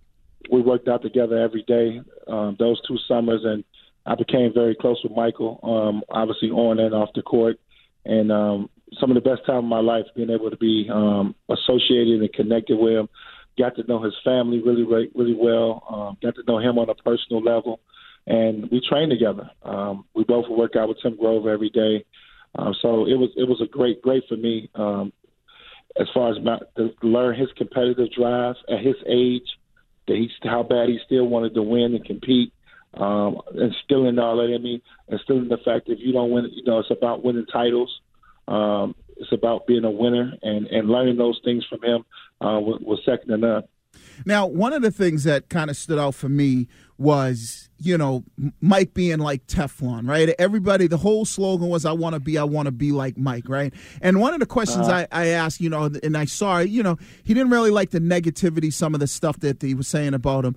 we 0.50 0.62
worked 0.62 0.88
out 0.88 1.02
together 1.02 1.36
every 1.36 1.64
day 1.64 2.00
um, 2.28 2.56
those 2.58 2.80
two 2.88 2.96
summers, 3.06 3.42
and 3.44 3.62
I 4.06 4.14
became 4.14 4.54
very 4.54 4.74
close 4.74 4.98
with 5.04 5.12
Michael. 5.14 5.60
Um, 5.62 6.02
obviously, 6.08 6.48
on 6.48 6.78
and 6.78 6.94
off 6.94 7.10
the 7.14 7.20
court, 7.20 7.60
and 8.06 8.32
um, 8.32 8.70
some 8.98 9.10
of 9.10 9.22
the 9.22 9.28
best 9.28 9.44
time 9.44 9.58
of 9.58 9.64
my 9.64 9.80
life 9.80 10.06
being 10.16 10.30
able 10.30 10.48
to 10.48 10.56
be 10.56 10.88
um, 10.90 11.34
associated 11.50 12.22
and 12.22 12.32
connected 12.32 12.78
with 12.78 12.94
him. 12.94 13.08
Got 13.58 13.76
to 13.76 13.82
know 13.86 14.02
his 14.02 14.14
family 14.24 14.62
really, 14.62 14.84
really, 14.84 15.36
well. 15.38 16.16
Got 16.22 16.36
to 16.36 16.42
know 16.48 16.58
him 16.58 16.78
on 16.78 16.88
a 16.88 16.94
personal 16.94 17.42
level 17.42 17.80
and 18.30 18.70
we 18.70 18.80
trained 18.88 19.10
together. 19.10 19.50
Um, 19.62 20.04
we 20.14 20.22
both 20.22 20.48
work 20.48 20.76
out 20.76 20.88
with 20.88 20.98
Tim 21.02 21.16
Grover 21.16 21.50
every 21.50 21.70
day. 21.70 22.04
Um, 22.54 22.74
so 22.80 23.06
it 23.06 23.14
was 23.14 23.30
it 23.36 23.48
was 23.48 23.60
a 23.60 23.66
great 23.66 24.00
great 24.02 24.24
for 24.28 24.36
me 24.36 24.70
um, 24.74 25.12
as 26.00 26.06
far 26.14 26.30
as 26.30 26.36
my, 26.42 26.58
to 26.76 26.94
learn 27.02 27.38
his 27.38 27.48
competitive 27.56 28.12
drive 28.12 28.54
at 28.68 28.80
his 28.80 28.94
age, 29.06 29.48
that 30.06 30.16
he 30.16 30.30
how 30.44 30.62
bad 30.62 30.88
he 30.88 30.98
still 31.04 31.26
wanted 31.26 31.54
to 31.54 31.62
win 31.62 31.94
and 31.94 32.04
compete, 32.04 32.52
um, 32.94 33.38
instilling 33.54 34.18
all 34.20 34.36
that 34.36 34.54
in 34.54 34.62
me, 34.62 34.82
instilling 35.08 35.48
the 35.48 35.58
fact 35.64 35.86
that 35.86 35.94
if 35.94 35.98
you 36.00 36.12
don't 36.12 36.30
win, 36.30 36.48
you 36.52 36.62
know 36.62 36.78
it's 36.78 36.90
about 36.90 37.24
winning 37.24 37.46
titles. 37.52 38.00
Um, 38.46 38.94
it's 39.16 39.32
about 39.32 39.66
being 39.66 39.84
a 39.84 39.90
winner 39.90 40.32
and, 40.42 40.66
and 40.68 40.88
learning 40.88 41.18
those 41.18 41.38
things 41.44 41.64
from 41.68 41.82
him 41.82 42.04
uh, 42.40 42.58
was, 42.58 42.80
was 42.80 43.00
second 43.04 43.28
to 43.28 43.36
none. 43.36 43.62
Now, 44.26 44.46
one 44.46 44.72
of 44.72 44.82
the 44.82 44.90
things 44.90 45.24
that 45.24 45.48
kind 45.48 45.70
of 45.70 45.76
stood 45.76 45.98
out 45.98 46.14
for 46.14 46.28
me 46.28 46.68
was, 46.98 47.70
you 47.78 47.96
know, 47.96 48.24
Mike 48.60 48.92
being 48.92 49.18
like 49.18 49.46
Teflon, 49.46 50.06
right? 50.06 50.34
Everybody, 50.38 50.86
the 50.86 50.98
whole 50.98 51.24
slogan 51.24 51.68
was, 51.68 51.86
I 51.86 51.92
want 51.92 52.14
to 52.14 52.20
be, 52.20 52.36
I 52.36 52.44
want 52.44 52.66
to 52.66 52.72
be 52.72 52.92
like 52.92 53.16
Mike, 53.16 53.48
right? 53.48 53.72
And 54.02 54.20
one 54.20 54.34
of 54.34 54.40
the 54.40 54.46
questions 54.46 54.86
uh-huh. 54.86 55.06
I, 55.10 55.22
I 55.22 55.26
asked, 55.28 55.60
you 55.60 55.70
know, 55.70 55.90
and 56.02 56.16
I 56.16 56.26
saw, 56.26 56.58
you 56.58 56.82
know, 56.82 56.98
he 57.24 57.32
didn't 57.32 57.50
really 57.50 57.70
like 57.70 57.90
the 57.90 58.00
negativity, 58.00 58.72
some 58.72 58.92
of 58.92 59.00
the 59.00 59.06
stuff 59.06 59.40
that 59.40 59.62
he 59.62 59.74
was 59.74 59.88
saying 59.88 60.12
about 60.12 60.44
him. 60.44 60.56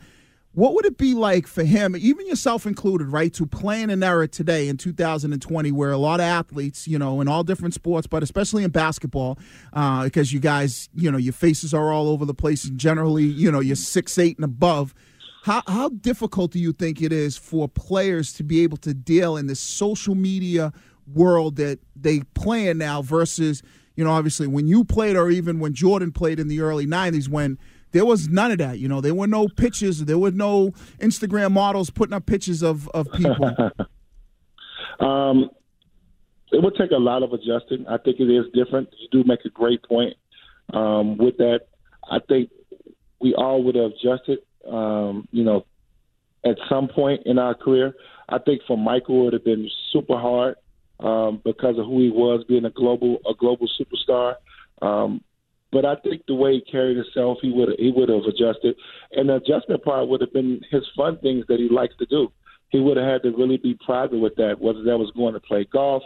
What 0.55 0.75
would 0.75 0.85
it 0.85 0.99
be 0.99 1.15
like 1.15 1.47
for 1.47 1.63
him, 1.63 1.95
even 1.97 2.27
yourself 2.27 2.67
included, 2.67 3.07
right, 3.07 3.33
to 3.33 3.47
play 3.47 3.81
in 3.81 3.89
an 3.89 4.03
era 4.03 4.27
today 4.27 4.67
in 4.67 4.77
2020 4.77 5.71
where 5.71 5.91
a 5.91 5.97
lot 5.97 6.19
of 6.19 6.25
athletes, 6.25 6.87
you 6.87 6.99
know, 6.99 7.21
in 7.21 7.27
all 7.27 7.43
different 7.43 7.73
sports, 7.73 8.05
but 8.05 8.21
especially 8.21 8.63
in 8.63 8.69
basketball, 8.69 9.39
uh, 9.73 10.03
because 10.03 10.31
you 10.31 10.39
guys, 10.39 10.89
you 10.93 11.09
know, 11.09 11.17
your 11.17 11.33
faces 11.33 11.73
are 11.73 11.91
all 11.91 12.07
over 12.07 12.23
the 12.23 12.35
place 12.35 12.65
and 12.65 12.77
generally, 12.77 13.23
you 13.23 13.51
know, 13.51 13.61
you're 13.61 13.75
six 13.75 14.19
eight 14.19 14.37
and 14.37 14.45
above. 14.45 14.93
How 15.41 15.63
how 15.65 15.89
difficult 15.89 16.51
do 16.51 16.59
you 16.59 16.71
think 16.71 17.01
it 17.01 17.11
is 17.11 17.35
for 17.35 17.67
players 17.67 18.31
to 18.33 18.43
be 18.43 18.61
able 18.61 18.77
to 18.77 18.93
deal 18.93 19.35
in 19.37 19.47
this 19.47 19.59
social 19.59 20.13
media 20.13 20.71
world 21.11 21.55
that 21.55 21.79
they 21.95 22.19
play 22.35 22.67
in 22.67 22.77
now 22.77 23.01
versus, 23.01 23.63
you 23.95 24.03
know, 24.03 24.11
obviously 24.11 24.45
when 24.45 24.67
you 24.67 24.83
played 24.83 25.15
or 25.15 25.31
even 25.31 25.59
when 25.59 25.73
Jordan 25.73 26.11
played 26.11 26.39
in 26.39 26.47
the 26.47 26.61
early 26.61 26.85
90s 26.85 27.27
when 27.27 27.57
there 27.93 28.05
was 28.05 28.27
none 28.27 28.51
of 28.51 28.57
that. 28.57 28.79
You 28.79 28.87
know, 28.87 29.01
there 29.01 29.15
were 29.15 29.27
no 29.27 29.47
pictures. 29.47 29.99
There 30.03 30.17
were 30.17 30.31
no 30.31 30.71
Instagram 30.99 31.51
models 31.51 31.89
putting 31.89 32.13
up 32.13 32.25
pictures 32.25 32.61
of 32.61 32.89
of 32.89 33.11
people. 33.13 33.49
um, 34.99 35.49
it 36.51 36.61
would 36.61 36.75
take 36.75 36.91
a 36.91 36.97
lot 36.97 37.23
of 37.23 37.31
adjusting. 37.31 37.85
I 37.87 37.97
think 37.97 38.19
it 38.19 38.29
is 38.29 38.45
different. 38.53 38.89
You 38.99 39.07
do 39.11 39.27
make 39.27 39.45
a 39.45 39.49
great 39.49 39.81
point 39.83 40.15
um, 40.73 41.17
with 41.17 41.37
that. 41.37 41.61
I 42.11 42.19
think 42.27 42.49
we 43.21 43.33
all 43.33 43.63
would 43.63 43.75
have 43.75 43.91
adjusted. 43.91 44.39
Um, 44.69 45.27
you 45.31 45.43
know, 45.43 45.65
at 46.45 46.57
some 46.69 46.87
point 46.87 47.23
in 47.25 47.39
our 47.39 47.53
career. 47.53 47.93
I 48.29 48.39
think 48.39 48.61
for 48.67 48.77
Michael 48.77 49.21
it 49.21 49.23
would 49.23 49.33
have 49.33 49.45
been 49.45 49.69
super 49.91 50.17
hard 50.17 50.55
um, 50.99 51.41
because 51.43 51.77
of 51.77 51.85
who 51.85 52.01
he 52.01 52.09
was, 52.09 52.43
being 52.47 52.65
a 52.65 52.69
global 52.69 53.19
a 53.29 53.33
global 53.33 53.67
superstar. 53.79 54.35
Um, 54.81 55.23
but 55.73 55.85
I 55.85 55.95
think 55.95 56.21
the 56.27 56.35
way 56.35 56.53
he 56.53 56.61
carried 56.71 56.95
himself, 56.95 57.39
he 57.41 57.51
would 57.51 57.69
he 57.79 57.91
would 57.91 58.07
have 58.07 58.23
adjusted, 58.23 58.75
and 59.11 59.27
the 59.27 59.35
adjustment 59.35 59.83
part 59.83 60.07
would 60.07 60.21
have 60.21 60.31
been 60.31 60.61
his 60.69 60.83
fun 60.95 61.17
things 61.17 61.45
that 61.49 61.59
he 61.59 61.67
likes 61.67 61.95
to 61.97 62.05
do. 62.05 62.31
He 62.69 62.79
would 62.79 62.95
have 62.97 63.07
had 63.07 63.23
to 63.23 63.31
really 63.35 63.57
be 63.57 63.77
private 63.85 64.19
with 64.19 64.35
that, 64.35 64.61
whether 64.61 64.83
that 64.83 64.97
was 64.97 65.11
going 65.15 65.33
to 65.33 65.39
play 65.39 65.65
golf, 65.71 66.03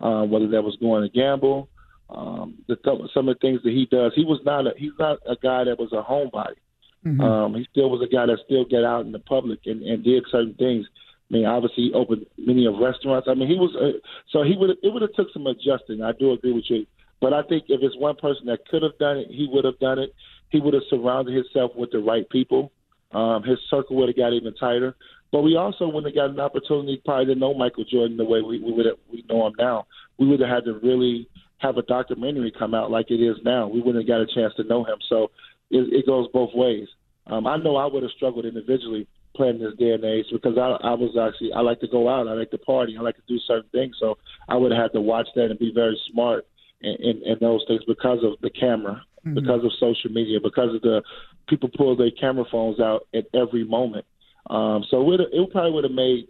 uh, 0.00 0.22
whether 0.22 0.48
that 0.48 0.62
was 0.62 0.76
going 0.80 1.02
to 1.02 1.08
gamble. 1.08 1.68
Um, 2.08 2.54
the, 2.68 2.76
some 3.12 3.28
of 3.28 3.36
the 3.36 3.40
things 3.40 3.60
that 3.64 3.70
he 3.70 3.86
does, 3.90 4.12
he 4.14 4.24
was 4.24 4.40
not 4.44 4.66
a, 4.66 4.70
he's 4.76 4.96
not 4.98 5.18
a 5.28 5.36
guy 5.36 5.64
that 5.64 5.78
was 5.78 5.92
a 5.92 6.02
homebody. 6.02 6.56
Mm-hmm. 7.04 7.20
Um, 7.20 7.54
he 7.54 7.66
still 7.70 7.90
was 7.90 8.02
a 8.02 8.10
guy 8.10 8.26
that 8.26 8.38
still 8.46 8.64
get 8.64 8.82
out 8.82 9.04
in 9.04 9.12
the 9.12 9.18
public 9.18 9.60
and, 9.66 9.82
and 9.82 10.02
did 10.02 10.24
certain 10.30 10.54
things. 10.54 10.86
I 11.30 11.34
mean, 11.34 11.44
obviously, 11.44 11.84
he 11.84 11.92
opened 11.92 12.24
many 12.38 12.66
of 12.66 12.78
restaurants. 12.80 13.28
I 13.30 13.34
mean, 13.34 13.48
he 13.48 13.56
was 13.56 13.76
uh, 13.76 13.98
so 14.32 14.42
he 14.42 14.56
would 14.56 14.70
it 14.82 14.92
would 14.92 15.02
have 15.02 15.12
took 15.12 15.28
some 15.32 15.46
adjusting. 15.46 16.02
I 16.02 16.12
do 16.12 16.32
agree 16.32 16.52
with 16.52 16.64
you 16.68 16.86
but 17.20 17.32
I 17.32 17.42
think 17.42 17.64
if 17.68 17.80
it's 17.82 17.96
one 17.96 18.16
person 18.16 18.46
that 18.46 18.66
could 18.68 18.82
have 18.82 18.98
done 18.98 19.18
it, 19.18 19.28
he 19.28 19.48
would 19.50 19.64
have 19.64 19.78
done 19.78 19.98
it. 19.98 20.14
He 20.50 20.60
would 20.60 20.74
have 20.74 20.84
surrounded 20.88 21.34
himself 21.34 21.72
with 21.76 21.90
the 21.90 21.98
right 21.98 22.28
people. 22.30 22.72
Um, 23.12 23.42
his 23.42 23.58
circle 23.70 23.96
would 23.96 24.08
have 24.08 24.16
got 24.16 24.32
even 24.32 24.54
tighter. 24.54 24.96
But 25.30 25.42
we 25.42 25.56
also 25.56 25.86
wouldn't 25.86 26.06
have 26.06 26.14
got 26.14 26.30
an 26.30 26.40
opportunity 26.40 27.02
probably 27.04 27.34
to 27.34 27.38
know 27.38 27.54
Michael 27.54 27.84
Jordan 27.84 28.16
the 28.16 28.24
way 28.24 28.40
we, 28.40 28.60
we 28.60 28.72
would 28.72 28.86
have, 28.86 28.96
we 29.10 29.24
know 29.28 29.46
him 29.46 29.54
now. 29.58 29.86
We 30.18 30.26
would 30.26 30.40
have 30.40 30.48
had 30.48 30.64
to 30.64 30.78
really 30.82 31.28
have 31.58 31.76
a 31.76 31.82
documentary 31.82 32.52
come 32.56 32.74
out 32.74 32.90
like 32.90 33.10
it 33.10 33.20
is 33.20 33.36
now. 33.44 33.68
We 33.68 33.80
wouldn't 33.80 34.04
have 34.04 34.08
got 34.08 34.20
a 34.20 34.34
chance 34.34 34.54
to 34.56 34.64
know 34.64 34.84
him. 34.84 34.96
So 35.08 35.30
it, 35.70 35.92
it 35.92 36.06
goes 36.06 36.28
both 36.32 36.50
ways. 36.54 36.88
Um, 37.26 37.46
I 37.46 37.56
know 37.56 37.76
I 37.76 37.86
would 37.86 38.02
have 38.02 38.12
struggled 38.12 38.46
individually 38.46 39.06
playing 39.36 39.58
this 39.58 39.74
day 39.78 39.90
and 39.90 40.04
age 40.04 40.26
because 40.32 40.56
I, 40.56 40.76
I 40.86 40.94
was 40.94 41.16
actually 41.20 41.52
I 41.52 41.60
like 41.60 41.80
to 41.80 41.88
go 41.88 42.08
out, 42.08 42.26
I 42.26 42.32
like 42.32 42.50
to 42.52 42.58
party, 42.58 42.96
I 42.98 43.02
like 43.02 43.16
to 43.16 43.22
do 43.28 43.38
certain 43.46 43.68
things. 43.70 43.96
So 44.00 44.16
I 44.48 44.56
would 44.56 44.72
have 44.72 44.80
had 44.80 44.92
to 44.94 45.00
watch 45.00 45.28
that 45.36 45.50
and 45.50 45.58
be 45.58 45.72
very 45.74 46.00
smart 46.10 46.46
and, 46.80 47.22
and, 47.22 47.40
those 47.40 47.64
things 47.66 47.82
because 47.86 48.18
of 48.22 48.40
the 48.40 48.50
camera, 48.50 49.02
mm-hmm. 49.26 49.34
because 49.34 49.64
of 49.64 49.72
social 49.80 50.10
media, 50.10 50.38
because 50.42 50.74
of 50.74 50.82
the 50.82 51.02
people 51.48 51.68
pull 51.76 51.96
their 51.96 52.10
camera 52.10 52.44
phones 52.50 52.80
out 52.80 53.06
at 53.14 53.24
every 53.34 53.64
moment. 53.64 54.04
Um, 54.48 54.84
so 54.90 55.12
it, 55.12 55.20
it 55.20 55.50
probably 55.50 55.72
would 55.72 55.84
have 55.84 55.92
made 55.92 56.28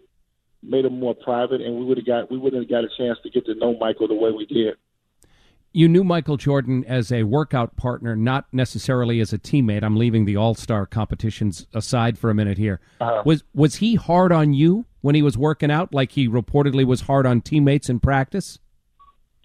made 0.63 0.85
it 0.85 0.91
more 0.91 1.15
private, 1.15 1.61
and 1.61 1.77
we 1.77 1.85
would 1.85 1.99
have 1.99 2.07
got 2.07 2.31
we 2.31 2.39
wouldn't 2.39 2.63
have 2.63 2.71
got 2.71 2.85
a 2.85 2.89
chance 2.97 3.19
to 3.23 3.31
get 3.31 3.47
to 3.47 3.55
know 3.55 3.77
Michael 3.79 4.09
the 4.09 4.15
way 4.15 4.31
we 4.31 4.47
did. 4.47 4.75
You 5.73 5.87
knew 5.87 6.03
Michael 6.03 6.39
Jordan 6.39 6.83
as 6.87 7.13
a 7.13 7.25
workout 7.25 7.77
partner, 7.77 8.17
not 8.17 8.47
necessarily 8.53 9.21
as 9.21 9.35
a 9.35 9.39
teammate. 9.39 9.83
I'm 9.83 9.97
leaving 9.97 10.25
the 10.25 10.37
All 10.37 10.55
Star 10.55 10.87
competitions 10.87 11.67
aside 11.75 12.19
for 12.19 12.31
a 12.31 12.35
minute 12.35 12.59
here. 12.59 12.81
Uh-huh. 13.01 13.23
Was 13.25 13.45
was 13.55 13.77
he 13.77 13.95
hard 13.95 14.33
on 14.33 14.55
you 14.55 14.87
when 15.03 15.15
he 15.15 15.23
was 15.23 15.37
working 15.37 15.71
out, 15.71 15.93
like 15.93 16.13
he 16.13 16.29
reportedly 16.29 16.85
was 16.85 17.03
hard 17.03 17.27
on 17.27 17.43
teammates 17.43 17.89
in 17.89 18.01
practice? 18.01 18.59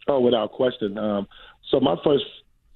Oh, 0.08 0.20
without 0.20 0.52
question. 0.52 0.98
Um, 0.98 1.28
so 1.72 1.80
my 1.80 1.96
first 2.04 2.26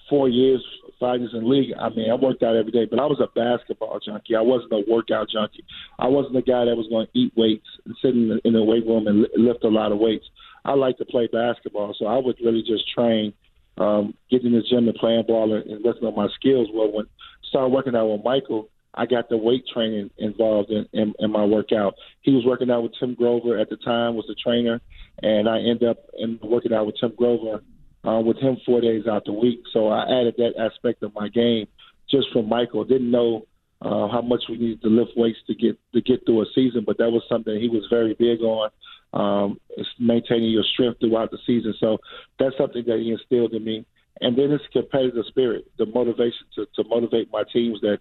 four 0.09 0.29
years, 0.29 0.63
five 0.99 1.19
years 1.19 1.31
in 1.33 1.49
league, 1.49 1.73
I 1.77 1.89
mean, 1.89 2.09
I 2.09 2.15
worked 2.15 2.41
out 2.43 2.55
every 2.55 2.71
day, 2.71 2.85
but 2.85 2.99
I 2.99 3.05
was 3.05 3.19
a 3.19 3.27
basketball 3.37 3.99
junkie. 3.99 4.35
I 4.35 4.41
wasn't 4.41 4.71
a 4.71 4.83
workout 4.89 5.29
junkie. 5.29 5.65
I 5.99 6.07
wasn't 6.07 6.35
the 6.35 6.41
guy 6.41 6.65
that 6.65 6.75
was 6.75 6.87
going 6.89 7.07
to 7.07 7.19
eat 7.19 7.33
weights 7.35 7.67
and 7.85 7.95
sit 8.01 8.11
in 8.11 8.29
the, 8.29 8.39
in 8.45 8.53
the 8.53 8.63
weight 8.63 8.85
room 8.85 9.07
and 9.07 9.27
lift 9.35 9.63
a 9.63 9.67
lot 9.67 9.91
of 9.91 9.99
weights. 9.99 10.25
I 10.63 10.73
like 10.73 10.97
to 10.97 11.05
play 11.05 11.27
basketball, 11.27 11.95
so 11.97 12.05
I 12.05 12.17
would 12.17 12.37
really 12.43 12.61
just 12.61 12.89
train, 12.93 13.33
um, 13.77 14.13
get 14.31 14.43
in 14.43 14.53
the 14.53 14.63
gym 14.69 14.87
and 14.87 14.97
playing 14.97 15.23
ball 15.27 15.53
and, 15.53 15.65
and 15.69 15.83
working 15.83 16.07
on 16.07 16.15
my 16.15 16.27
skills. 16.35 16.67
Well, 16.73 16.91
when 16.91 17.05
started 17.49 17.69
working 17.69 17.95
out 17.95 18.07
with 18.07 18.23
Michael, 18.23 18.69
I 18.97 19.05
got 19.05 19.29
the 19.29 19.37
weight 19.37 19.63
training 19.71 20.09
involved 20.17 20.71
in, 20.71 20.87
in, 20.91 21.13
in 21.19 21.31
my 21.31 21.45
workout. 21.45 21.93
He 22.21 22.33
was 22.33 22.45
working 22.45 22.71
out 22.71 22.83
with 22.83 22.93
Tim 22.99 23.13
Grover 23.13 23.59
at 23.59 23.69
the 23.69 23.77
time, 23.77 24.15
was 24.15 24.25
the 24.27 24.35
trainer, 24.35 24.81
and 25.21 25.47
I 25.47 25.59
ended 25.59 25.87
up 25.87 25.97
in 26.17 26.39
working 26.41 26.73
out 26.73 26.87
with 26.87 26.95
Tim 26.99 27.13
Grover 27.15 27.63
uh, 28.03 28.19
with 28.19 28.37
him 28.37 28.57
four 28.65 28.81
days 28.81 29.05
out 29.07 29.25
the 29.25 29.33
week. 29.33 29.61
So 29.71 29.89
I 29.89 30.03
added 30.03 30.35
that 30.37 30.53
aspect 30.59 31.03
of 31.03 31.13
my 31.13 31.29
game 31.29 31.67
just 32.09 32.27
from 32.33 32.49
Michael. 32.49 32.83
Didn't 32.83 33.11
know 33.11 33.45
uh, 33.81 34.07
how 34.07 34.21
much 34.21 34.43
we 34.49 34.57
needed 34.57 34.81
to 34.81 34.89
lift 34.89 35.11
weights 35.15 35.39
to 35.47 35.53
get 35.53 35.77
to 35.93 36.01
get 36.01 36.25
through 36.25 36.41
a 36.41 36.45
season, 36.55 36.83
but 36.85 36.97
that 36.97 37.11
was 37.11 37.23
something 37.29 37.59
he 37.59 37.69
was 37.69 37.85
very 37.89 38.15
big 38.15 38.41
on. 38.41 38.69
Um, 39.13 39.59
maintaining 39.99 40.49
your 40.49 40.65
strength 40.73 40.99
throughout 40.99 41.31
the 41.31 41.37
season. 41.47 41.73
So 41.79 41.97
that's 42.37 42.57
something 42.57 42.83
that 42.87 42.99
he 42.99 43.11
instilled 43.11 43.53
in 43.53 43.63
me. 43.63 43.85
And 44.19 44.37
then 44.37 44.51
it's 44.51 44.63
competitive 44.73 45.23
spirit, 45.27 45.65
the 45.77 45.85
motivation 45.85 46.45
to, 46.55 46.65
to 46.75 46.83
motivate 46.89 47.31
my 47.31 47.43
teams 47.51 47.79
that 47.81 47.99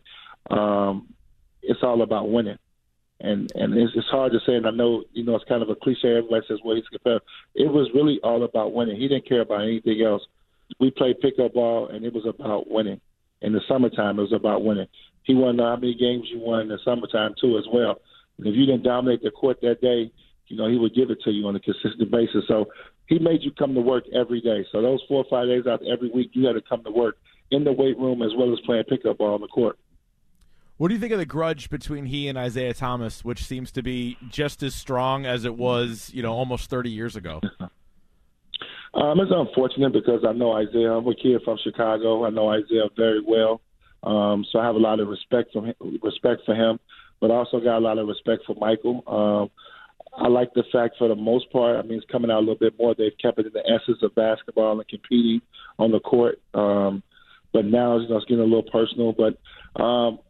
um, 0.50 1.08
it's 1.62 1.80
all 1.82 2.02
about 2.02 2.30
winning. 2.30 2.58
And 3.18 3.50
and 3.54 3.74
it's, 3.74 3.92
it's 3.96 4.06
hard 4.08 4.32
to 4.32 4.38
say, 4.46 4.54
and 4.54 4.66
I 4.66 4.70
know 4.70 5.04
you 5.12 5.24
know 5.24 5.36
it's 5.36 5.48
kind 5.48 5.62
of 5.62 5.70
a 5.70 5.74
cliche. 5.74 6.16
Everybody 6.18 6.44
says, 6.46 6.58
"Well, 6.62 6.76
he's 6.76 6.86
competitive." 6.88 7.26
It 7.54 7.72
was 7.72 7.90
really 7.94 8.20
all 8.22 8.44
about 8.44 8.74
winning. 8.74 9.00
He 9.00 9.08
didn't 9.08 9.26
care 9.26 9.40
about 9.40 9.62
anything 9.62 10.02
else. 10.02 10.22
We 10.80 10.90
played 10.90 11.20
pickup 11.20 11.54
ball, 11.54 11.88
and 11.88 12.04
it 12.04 12.12
was 12.12 12.26
about 12.26 12.70
winning. 12.70 13.00
In 13.40 13.54
the 13.54 13.62
summertime, 13.66 14.18
it 14.18 14.22
was 14.22 14.34
about 14.34 14.64
winning. 14.64 14.88
He 15.22 15.34
won 15.34 15.58
how 15.58 15.76
many 15.76 15.94
games 15.94 16.28
you 16.30 16.40
won 16.40 16.60
in 16.60 16.68
the 16.68 16.78
summertime 16.84 17.34
too, 17.40 17.56
as 17.56 17.64
well. 17.72 18.02
And 18.36 18.46
if 18.46 18.54
you 18.54 18.66
didn't 18.66 18.82
dominate 18.82 19.22
the 19.22 19.30
court 19.30 19.60
that 19.62 19.80
day, 19.80 20.12
you 20.48 20.56
know 20.56 20.68
he 20.68 20.76
would 20.76 20.94
give 20.94 21.10
it 21.10 21.22
to 21.24 21.30
you 21.30 21.46
on 21.46 21.56
a 21.56 21.60
consistent 21.60 22.10
basis. 22.10 22.44
So 22.46 22.66
he 23.06 23.18
made 23.18 23.42
you 23.42 23.50
come 23.50 23.72
to 23.74 23.80
work 23.80 24.04
every 24.14 24.42
day. 24.42 24.66
So 24.72 24.82
those 24.82 25.00
four 25.08 25.24
or 25.24 25.30
five 25.30 25.48
days 25.48 25.66
out 25.66 25.80
every 25.86 26.10
week, 26.10 26.30
you 26.34 26.46
had 26.46 26.52
to 26.52 26.60
come 26.60 26.84
to 26.84 26.90
work 26.90 27.16
in 27.50 27.64
the 27.64 27.72
weight 27.72 27.96
room 27.98 28.20
as 28.20 28.32
well 28.36 28.52
as 28.52 28.58
playing 28.66 28.84
pickup 28.84 29.18
ball 29.18 29.34
on 29.34 29.40
the 29.40 29.48
court. 29.48 29.78
What 30.78 30.88
do 30.88 30.95
you 30.95 31.00
think 31.00 31.12
of 31.12 31.18
the 31.18 31.26
grudge 31.26 31.71
between 31.71 32.04
he 32.04 32.28
and 32.28 32.37
Isiah 32.37 32.75
Thomas, 32.75 33.25
which 33.25 33.45
seems 33.45 33.73
to 33.73 33.83
be 33.83 34.18
just 34.28 34.62
as 34.62 34.75
strong 34.75 35.25
as 35.25 35.47
it 35.47 35.56
was, 35.56 36.11
you 36.12 36.23
know, 36.23 36.33
almost 36.33 36.68
30 36.68 36.90
years 36.90 37.16
ago? 37.16 37.40
Um, 38.95 39.21
it's 39.21 39.30
unfortunate 39.30 39.92
because 39.92 40.25
I 40.26 40.33
know 40.33 40.59
Isiah. 40.59 40.92
I'm 40.92 41.06
a 41.06 41.14
kid 41.14 41.42
from 41.45 41.59
Chicago. 41.62 42.25
I 42.25 42.30
know 42.30 42.50
Isiah 42.54 42.88
very 42.97 43.21
well, 43.21 43.61
um, 44.02 44.47
so 44.50 44.59
I 44.59 44.64
have 44.64 44.75
a 44.75 44.78
lot 44.78 45.00
of 45.00 45.09
respect 45.09 45.52
for 45.52 45.66
him, 45.66 45.75
respect 46.02 46.42
for 46.47 46.54
him, 46.54 46.80
but 47.21 47.30
I 47.30 47.35
also 47.35 47.61
got 47.61 47.76
a 47.76 47.80
lot 47.80 47.99
of 47.99 48.09
respect 48.09 48.45
for 48.47 48.56
Michael. 48.59 49.02
Um, 49.06 49.50
I 50.16 50.28
like 50.28 50.54
the 50.54 50.64
fact, 50.73 50.95
for 50.97 51.09
the 51.09 51.14
most 51.14 51.52
part, 51.52 51.76
I 51.76 51.83
mean, 51.83 51.99
it's 51.99 52.11
coming 52.11 52.30
out 52.30 52.38
a 52.38 52.40
little 52.40 52.54
bit 52.54 52.78
more. 52.78 52.95
They've 52.95 53.12
kept 53.21 53.38
it 53.38 53.45
in 53.45 53.52
the 53.52 53.68
essence 53.68 53.99
of 54.02 54.14
basketball 54.14 54.78
and 54.80 54.88
competing 54.88 55.42
on 55.78 55.92
the 55.92 56.00
court. 56.00 56.40
Um, 56.54 57.02
but 57.52 57.66
now, 57.66 57.99
you 57.99 58.09
know, 58.09 58.16
it's 58.16 58.25
getting 58.25 58.40
a 58.40 58.45
little 58.45 58.62
personal. 58.62 59.12
But 59.12 59.37
um, 59.83 60.21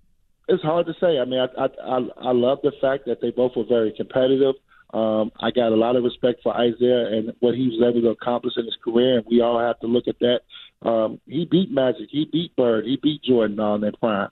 it's 0.48 0.62
hard 0.62 0.86
to 0.86 0.94
say. 1.00 1.18
I 1.18 1.24
mean, 1.24 1.40
I, 1.40 1.64
I 1.64 1.66
I 1.66 2.28
I 2.28 2.32
love 2.32 2.58
the 2.62 2.72
fact 2.80 3.06
that 3.06 3.20
they 3.20 3.30
both 3.30 3.52
were 3.56 3.64
very 3.64 3.92
competitive. 3.96 4.54
Um, 4.94 5.32
I 5.40 5.50
got 5.50 5.72
a 5.72 5.76
lot 5.76 5.96
of 5.96 6.04
respect 6.04 6.40
for 6.42 6.54
Isiah 6.54 7.06
and 7.06 7.32
what 7.40 7.54
he 7.54 7.68
was 7.68 7.82
able 7.82 8.02
to 8.02 8.10
accomplish 8.10 8.54
in 8.56 8.64
his 8.64 8.76
career, 8.84 9.18
and 9.18 9.26
we 9.28 9.40
all 9.40 9.58
have 9.58 9.80
to 9.80 9.86
look 9.86 10.04
at 10.06 10.18
that. 10.20 10.40
Um, 10.88 11.20
he 11.26 11.44
beat 11.44 11.70
Magic, 11.72 12.08
he 12.10 12.28
beat 12.30 12.54
Bird, 12.54 12.84
he 12.84 12.96
beat 13.02 13.22
Jordan 13.22 13.58
on 13.58 13.80
their 13.80 13.92
prime. 13.92 14.30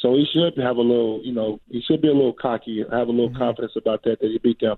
So 0.00 0.14
he 0.14 0.26
should 0.32 0.56
have 0.62 0.76
a 0.76 0.80
little, 0.80 1.20
you 1.24 1.32
know, 1.32 1.60
he 1.68 1.82
should 1.82 2.00
be 2.00 2.08
a 2.08 2.14
little 2.14 2.32
cocky, 2.32 2.84
have 2.88 3.08
a 3.08 3.10
little 3.10 3.30
mm-hmm. 3.30 3.38
confidence 3.38 3.72
about 3.76 4.04
that 4.04 4.20
that 4.20 4.28
he 4.28 4.38
beat 4.38 4.60
them. 4.60 4.76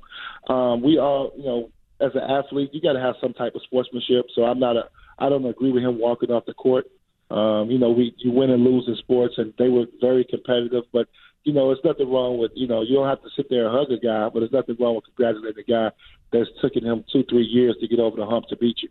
Um, 0.48 0.80
we 0.80 0.98
all, 0.98 1.32
you 1.36 1.44
know, 1.44 1.70
as 2.00 2.12
an 2.14 2.22
athlete, 2.22 2.70
you 2.72 2.80
got 2.80 2.94
to 2.94 3.00
have 3.00 3.16
some 3.20 3.34
type 3.34 3.54
of 3.54 3.62
sportsmanship. 3.62 4.26
So 4.34 4.44
I'm 4.44 4.58
not 4.58 4.76
a, 4.76 4.88
I 5.18 5.28
don't 5.28 5.44
agree 5.44 5.72
with 5.72 5.82
him 5.82 5.98
walking 5.98 6.30
off 6.30 6.46
the 6.46 6.54
court 6.54 6.86
Um, 7.30 7.70
you 7.70 7.78
know, 7.78 7.90
we 7.90 8.14
you 8.18 8.32
win 8.32 8.50
and 8.50 8.64
lose 8.64 8.84
in 8.88 8.96
sports, 8.96 9.34
and 9.38 9.54
they 9.58 9.68
were 9.68 9.86
very 10.00 10.24
competitive. 10.24 10.84
But 10.92 11.08
you 11.44 11.52
know, 11.52 11.70
it's 11.70 11.84
nothing 11.84 12.10
wrong 12.10 12.38
with 12.38 12.52
you 12.54 12.66
know 12.66 12.82
you 12.82 12.96
don't 12.96 13.08
have 13.08 13.22
to 13.22 13.30
sit 13.36 13.48
there 13.48 13.66
and 13.66 13.76
hug 13.76 13.90
a 13.90 13.98
guy, 13.98 14.28
but 14.28 14.40
there's 14.40 14.52
nothing 14.52 14.76
wrong 14.80 14.96
with 14.96 15.04
congratulating 15.04 15.64
a 15.66 15.70
guy 15.70 15.90
that's 16.32 16.50
taken 16.60 16.84
him 16.84 17.04
two 17.12 17.24
three 17.28 17.44
years 17.44 17.76
to 17.80 17.88
get 17.88 18.00
over 18.00 18.16
the 18.16 18.26
hump 18.26 18.46
to 18.48 18.56
beat 18.56 18.82
you. 18.82 18.88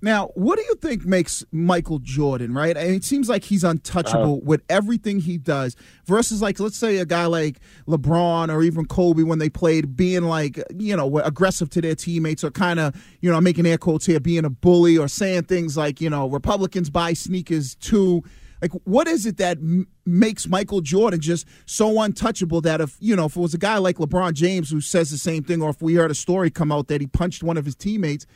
Now, 0.00 0.28
what 0.34 0.58
do 0.58 0.64
you 0.64 0.76
think 0.76 1.04
makes 1.04 1.44
Michael 1.50 1.98
Jordan, 1.98 2.54
right? 2.54 2.76
I 2.76 2.84
mean, 2.84 2.94
it 2.94 3.04
seems 3.04 3.28
like 3.28 3.44
he's 3.44 3.64
untouchable 3.64 4.34
uh, 4.34 4.44
with 4.44 4.62
everything 4.68 5.20
he 5.20 5.38
does 5.38 5.74
versus, 6.06 6.40
like, 6.40 6.60
let's 6.60 6.76
say 6.76 6.98
a 6.98 7.04
guy 7.04 7.26
like 7.26 7.58
LeBron 7.88 8.52
or 8.52 8.62
even 8.62 8.86
Kobe 8.86 9.24
when 9.24 9.40
they 9.40 9.48
played, 9.48 9.96
being 9.96 10.24
like, 10.24 10.62
you 10.76 10.96
know, 10.96 11.18
aggressive 11.18 11.68
to 11.70 11.80
their 11.80 11.96
teammates 11.96 12.44
or 12.44 12.50
kind 12.50 12.78
of, 12.78 12.94
you 13.20 13.30
know, 13.30 13.40
making 13.40 13.66
air 13.66 13.78
quotes 13.78 14.06
here, 14.06 14.20
being 14.20 14.44
a 14.44 14.50
bully 14.50 14.96
or 14.96 15.08
saying 15.08 15.44
things 15.44 15.76
like, 15.76 16.00
you 16.00 16.10
know, 16.10 16.28
Republicans 16.28 16.90
buy 16.90 17.12
sneakers 17.12 17.74
too. 17.74 18.22
Like, 18.62 18.72
what 18.84 19.06
is 19.08 19.26
it 19.26 19.36
that 19.38 19.58
m- 19.58 19.88
makes 20.04 20.48
Michael 20.48 20.80
Jordan 20.80 21.20
just 21.20 21.46
so 21.66 22.00
untouchable 22.00 22.60
that 22.62 22.80
if, 22.80 22.96
you 23.00 23.14
know, 23.14 23.26
if 23.26 23.36
it 23.36 23.40
was 23.40 23.54
a 23.54 23.58
guy 23.58 23.78
like 23.78 23.96
LeBron 23.96 24.32
James 24.34 24.70
who 24.70 24.80
says 24.80 25.10
the 25.10 25.18
same 25.18 25.44
thing, 25.44 25.62
or 25.62 25.70
if 25.70 25.82
we 25.82 25.94
heard 25.94 26.10
a 26.10 26.14
story 26.14 26.50
come 26.50 26.72
out 26.72 26.88
that 26.88 27.00
he 27.00 27.06
punched 27.06 27.42
one 27.42 27.56
of 27.56 27.64
his 27.64 27.74
teammates, 27.76 28.26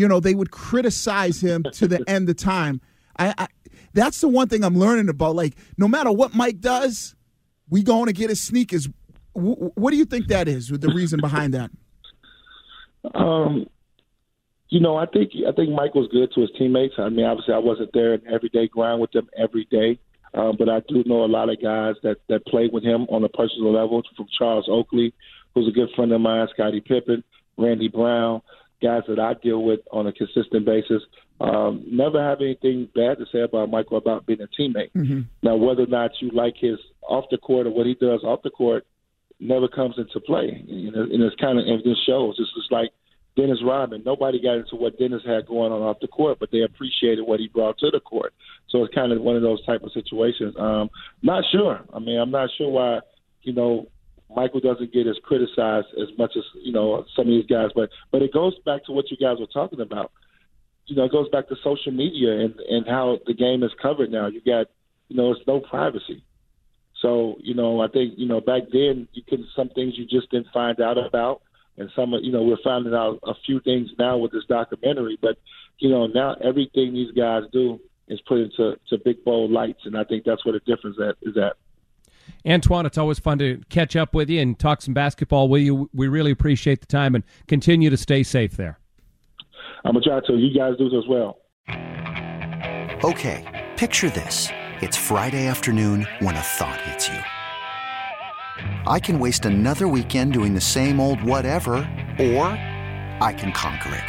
you 0.00 0.08
know, 0.08 0.18
they 0.18 0.34
would 0.34 0.50
criticize 0.50 1.42
him 1.42 1.62
to 1.74 1.86
the 1.86 2.02
end 2.08 2.30
of 2.30 2.36
time. 2.36 2.80
I, 3.18 3.34
I, 3.36 3.48
that's 3.92 4.18
the 4.22 4.28
one 4.28 4.48
thing 4.48 4.64
I'm 4.64 4.78
learning 4.78 5.10
about. 5.10 5.36
Like, 5.36 5.54
no 5.76 5.86
matter 5.88 6.10
what 6.10 6.34
Mike 6.34 6.60
does, 6.60 7.14
we 7.68 7.82
going 7.82 8.06
to 8.06 8.14
get 8.14 8.30
his 8.30 8.40
sneakers. 8.40 8.88
W- 9.34 9.70
what 9.74 9.90
do 9.90 9.98
you 9.98 10.06
think 10.06 10.28
that 10.28 10.48
is? 10.48 10.68
The 10.68 10.88
reason 10.88 11.20
behind 11.20 11.52
that? 11.52 11.70
Um, 13.14 13.66
you 14.70 14.80
know, 14.80 14.96
I 14.96 15.04
think 15.04 15.32
I 15.46 15.52
think 15.52 15.70
Mike 15.70 15.94
was 15.94 16.08
good 16.10 16.32
to 16.34 16.40
his 16.40 16.50
teammates. 16.56 16.94
I 16.96 17.10
mean, 17.10 17.26
obviously, 17.26 17.52
I 17.52 17.58
wasn't 17.58 17.90
there 17.92 18.14
in 18.14 18.26
everyday 18.26 18.68
grind 18.68 19.02
with 19.02 19.12
them 19.12 19.28
every 19.36 19.66
day, 19.70 19.98
um, 20.32 20.56
but 20.58 20.70
I 20.70 20.80
do 20.88 21.02
know 21.04 21.24
a 21.24 21.26
lot 21.26 21.50
of 21.50 21.60
guys 21.60 21.96
that 22.02 22.18
that 22.28 22.46
played 22.46 22.72
with 22.72 22.84
him 22.84 23.02
on 23.10 23.22
a 23.24 23.28
personal 23.28 23.72
level. 23.72 24.02
From 24.16 24.28
Charles 24.38 24.66
Oakley, 24.70 25.12
who's 25.54 25.68
a 25.68 25.72
good 25.72 25.90
friend 25.94 26.10
of 26.12 26.22
mine, 26.22 26.48
Scottie 26.54 26.80
Pippen, 26.80 27.22
Randy 27.58 27.88
Brown 27.88 28.40
guys 28.82 29.02
that 29.08 29.18
I 29.18 29.34
deal 29.34 29.62
with 29.62 29.80
on 29.92 30.06
a 30.06 30.12
consistent 30.12 30.64
basis. 30.64 31.02
Um, 31.40 31.84
never 31.90 32.22
have 32.22 32.40
anything 32.40 32.88
bad 32.94 33.18
to 33.18 33.24
say 33.32 33.40
about 33.40 33.70
Michael 33.70 33.96
about 33.96 34.26
being 34.26 34.40
a 34.40 34.60
teammate. 34.60 34.92
Mm-hmm. 34.92 35.20
Now, 35.42 35.56
whether 35.56 35.84
or 35.84 35.86
not 35.86 36.10
you 36.20 36.30
like 36.30 36.54
his 36.58 36.78
off 37.02 37.24
the 37.30 37.38
court 37.38 37.66
or 37.66 37.70
what 37.70 37.86
he 37.86 37.94
does 37.94 38.22
off 38.24 38.42
the 38.42 38.50
court 38.50 38.86
never 39.38 39.68
comes 39.68 39.94
into 39.96 40.20
play. 40.20 40.62
Know, 40.68 41.02
and 41.02 41.22
it's 41.22 41.36
kind 41.36 41.58
of 41.58 41.66
and 41.66 41.82
this 41.82 41.98
shows. 42.06 42.36
It's 42.38 42.52
just 42.54 42.70
like 42.70 42.90
Dennis 43.36 43.58
Rodman. 43.64 44.02
Nobody 44.04 44.40
got 44.40 44.58
into 44.58 44.76
what 44.76 44.98
Dennis 44.98 45.22
had 45.26 45.46
going 45.46 45.72
on 45.72 45.82
off 45.82 45.96
the 46.00 46.08
court, 46.08 46.38
but 46.38 46.50
they 46.50 46.62
appreciated 46.62 47.22
what 47.22 47.40
he 47.40 47.48
brought 47.48 47.78
to 47.78 47.90
the 47.90 48.00
court. 48.00 48.34
So 48.68 48.84
it's 48.84 48.94
kind 48.94 49.12
of 49.12 49.20
one 49.22 49.36
of 49.36 49.42
those 49.42 49.64
type 49.64 49.82
of 49.82 49.92
situations. 49.92 50.54
Um, 50.58 50.90
not 51.22 51.44
sure. 51.50 51.80
I 51.92 51.98
mean, 51.98 52.18
I'm 52.18 52.30
not 52.30 52.50
sure 52.56 52.68
why. 52.68 53.00
You 53.42 53.54
know, 53.54 53.86
Michael 54.34 54.60
doesn't 54.60 54.92
get 54.92 55.06
as 55.06 55.16
criticized 55.22 55.88
as 56.00 56.08
much 56.18 56.32
as 56.36 56.44
you 56.62 56.72
know 56.72 57.04
some 57.16 57.26
of 57.26 57.30
these 57.30 57.46
guys. 57.46 57.70
But 57.74 57.90
but 58.10 58.22
it 58.22 58.32
goes 58.32 58.58
back 58.64 58.84
to 58.84 58.92
what 58.92 59.10
you 59.10 59.16
guys 59.16 59.38
were 59.38 59.46
talking 59.46 59.80
about. 59.80 60.12
You 60.86 60.96
know, 60.96 61.04
it 61.04 61.12
goes 61.12 61.28
back 61.28 61.48
to 61.48 61.56
social 61.62 61.92
media 61.92 62.40
and 62.40 62.54
and 62.60 62.86
how 62.86 63.18
the 63.26 63.34
game 63.34 63.62
is 63.62 63.70
covered 63.80 64.10
now. 64.10 64.26
You 64.26 64.40
got 64.40 64.66
you 65.08 65.16
know, 65.16 65.32
it's 65.32 65.40
no 65.46 65.60
privacy. 65.60 66.24
So 67.02 67.36
you 67.40 67.54
know, 67.54 67.80
I 67.80 67.88
think 67.88 68.14
you 68.16 68.26
know 68.26 68.40
back 68.40 68.62
then 68.72 69.08
you 69.12 69.22
could 69.28 69.40
some 69.56 69.68
things 69.70 69.94
you 69.96 70.06
just 70.06 70.30
didn't 70.30 70.52
find 70.52 70.80
out 70.80 70.98
about, 70.98 71.42
and 71.76 71.90
some 71.96 72.12
you 72.22 72.32
know 72.32 72.42
we're 72.42 72.58
finding 72.62 72.94
out 72.94 73.18
a 73.24 73.34
few 73.46 73.60
things 73.60 73.90
now 73.98 74.18
with 74.18 74.32
this 74.32 74.44
documentary. 74.48 75.18
But 75.20 75.38
you 75.78 75.90
know 75.90 76.06
now 76.06 76.36
everything 76.42 76.94
these 76.94 77.12
guys 77.12 77.42
do 77.52 77.80
is 78.08 78.20
put 78.26 78.38
into 78.38 78.76
to 78.88 78.98
big 78.98 79.24
bold 79.24 79.50
lights, 79.50 79.80
and 79.84 79.96
I 79.96 80.04
think 80.04 80.24
that's 80.24 80.44
where 80.44 80.52
the 80.52 80.60
difference 80.60 80.98
at, 81.00 81.16
is 81.22 81.36
at. 81.36 81.56
Antoine, 82.46 82.86
it's 82.86 82.98
always 82.98 83.18
fun 83.18 83.38
to 83.38 83.60
catch 83.68 83.96
up 83.96 84.14
with 84.14 84.30
you 84.30 84.40
and 84.40 84.58
talk 84.58 84.82
some 84.82 84.94
basketball 84.94 85.48
with 85.48 85.62
you. 85.62 85.88
We 85.92 86.08
really 86.08 86.30
appreciate 86.30 86.80
the 86.80 86.86
time 86.86 87.14
and 87.14 87.24
continue 87.48 87.90
to 87.90 87.96
stay 87.96 88.22
safe 88.22 88.56
there. 88.56 88.78
I'm 89.84 89.92
going 89.92 90.02
to 90.02 90.08
try 90.08 90.20
to. 90.26 90.36
You 90.36 90.52
guys 90.58 90.76
do 90.78 90.86
as 90.86 91.06
well. 91.08 91.38
Okay, 93.02 93.70
picture 93.76 94.10
this. 94.10 94.48
It's 94.82 94.96
Friday 94.96 95.46
afternoon 95.46 96.06
when 96.20 96.36
a 96.36 96.40
thought 96.40 96.80
hits 96.82 97.08
you. 97.08 97.18
I 98.86 99.00
can 99.00 99.18
waste 99.18 99.46
another 99.46 99.88
weekend 99.88 100.32
doing 100.32 100.54
the 100.54 100.60
same 100.60 101.00
old 101.00 101.22
whatever, 101.22 101.72
or 102.18 102.46
I 103.20 103.34
can 103.36 103.52
conquer 103.52 103.94
it. 103.94 104.04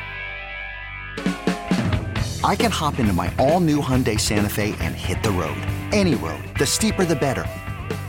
I 2.44 2.56
can 2.56 2.72
hop 2.72 3.00
into 3.00 3.14
my 3.14 3.34
all 3.38 3.60
new 3.60 3.82
Hyundai 3.82 4.20
Santa 4.20 4.50
Fe 4.50 4.76
and 4.80 4.96
hit 4.96 5.22
the 5.24 5.32
road. 5.32 5.62
Any 5.92 6.16
road. 6.16 6.44
The 6.58 6.66
steeper, 6.66 7.06
the 7.06 7.16
better 7.16 7.46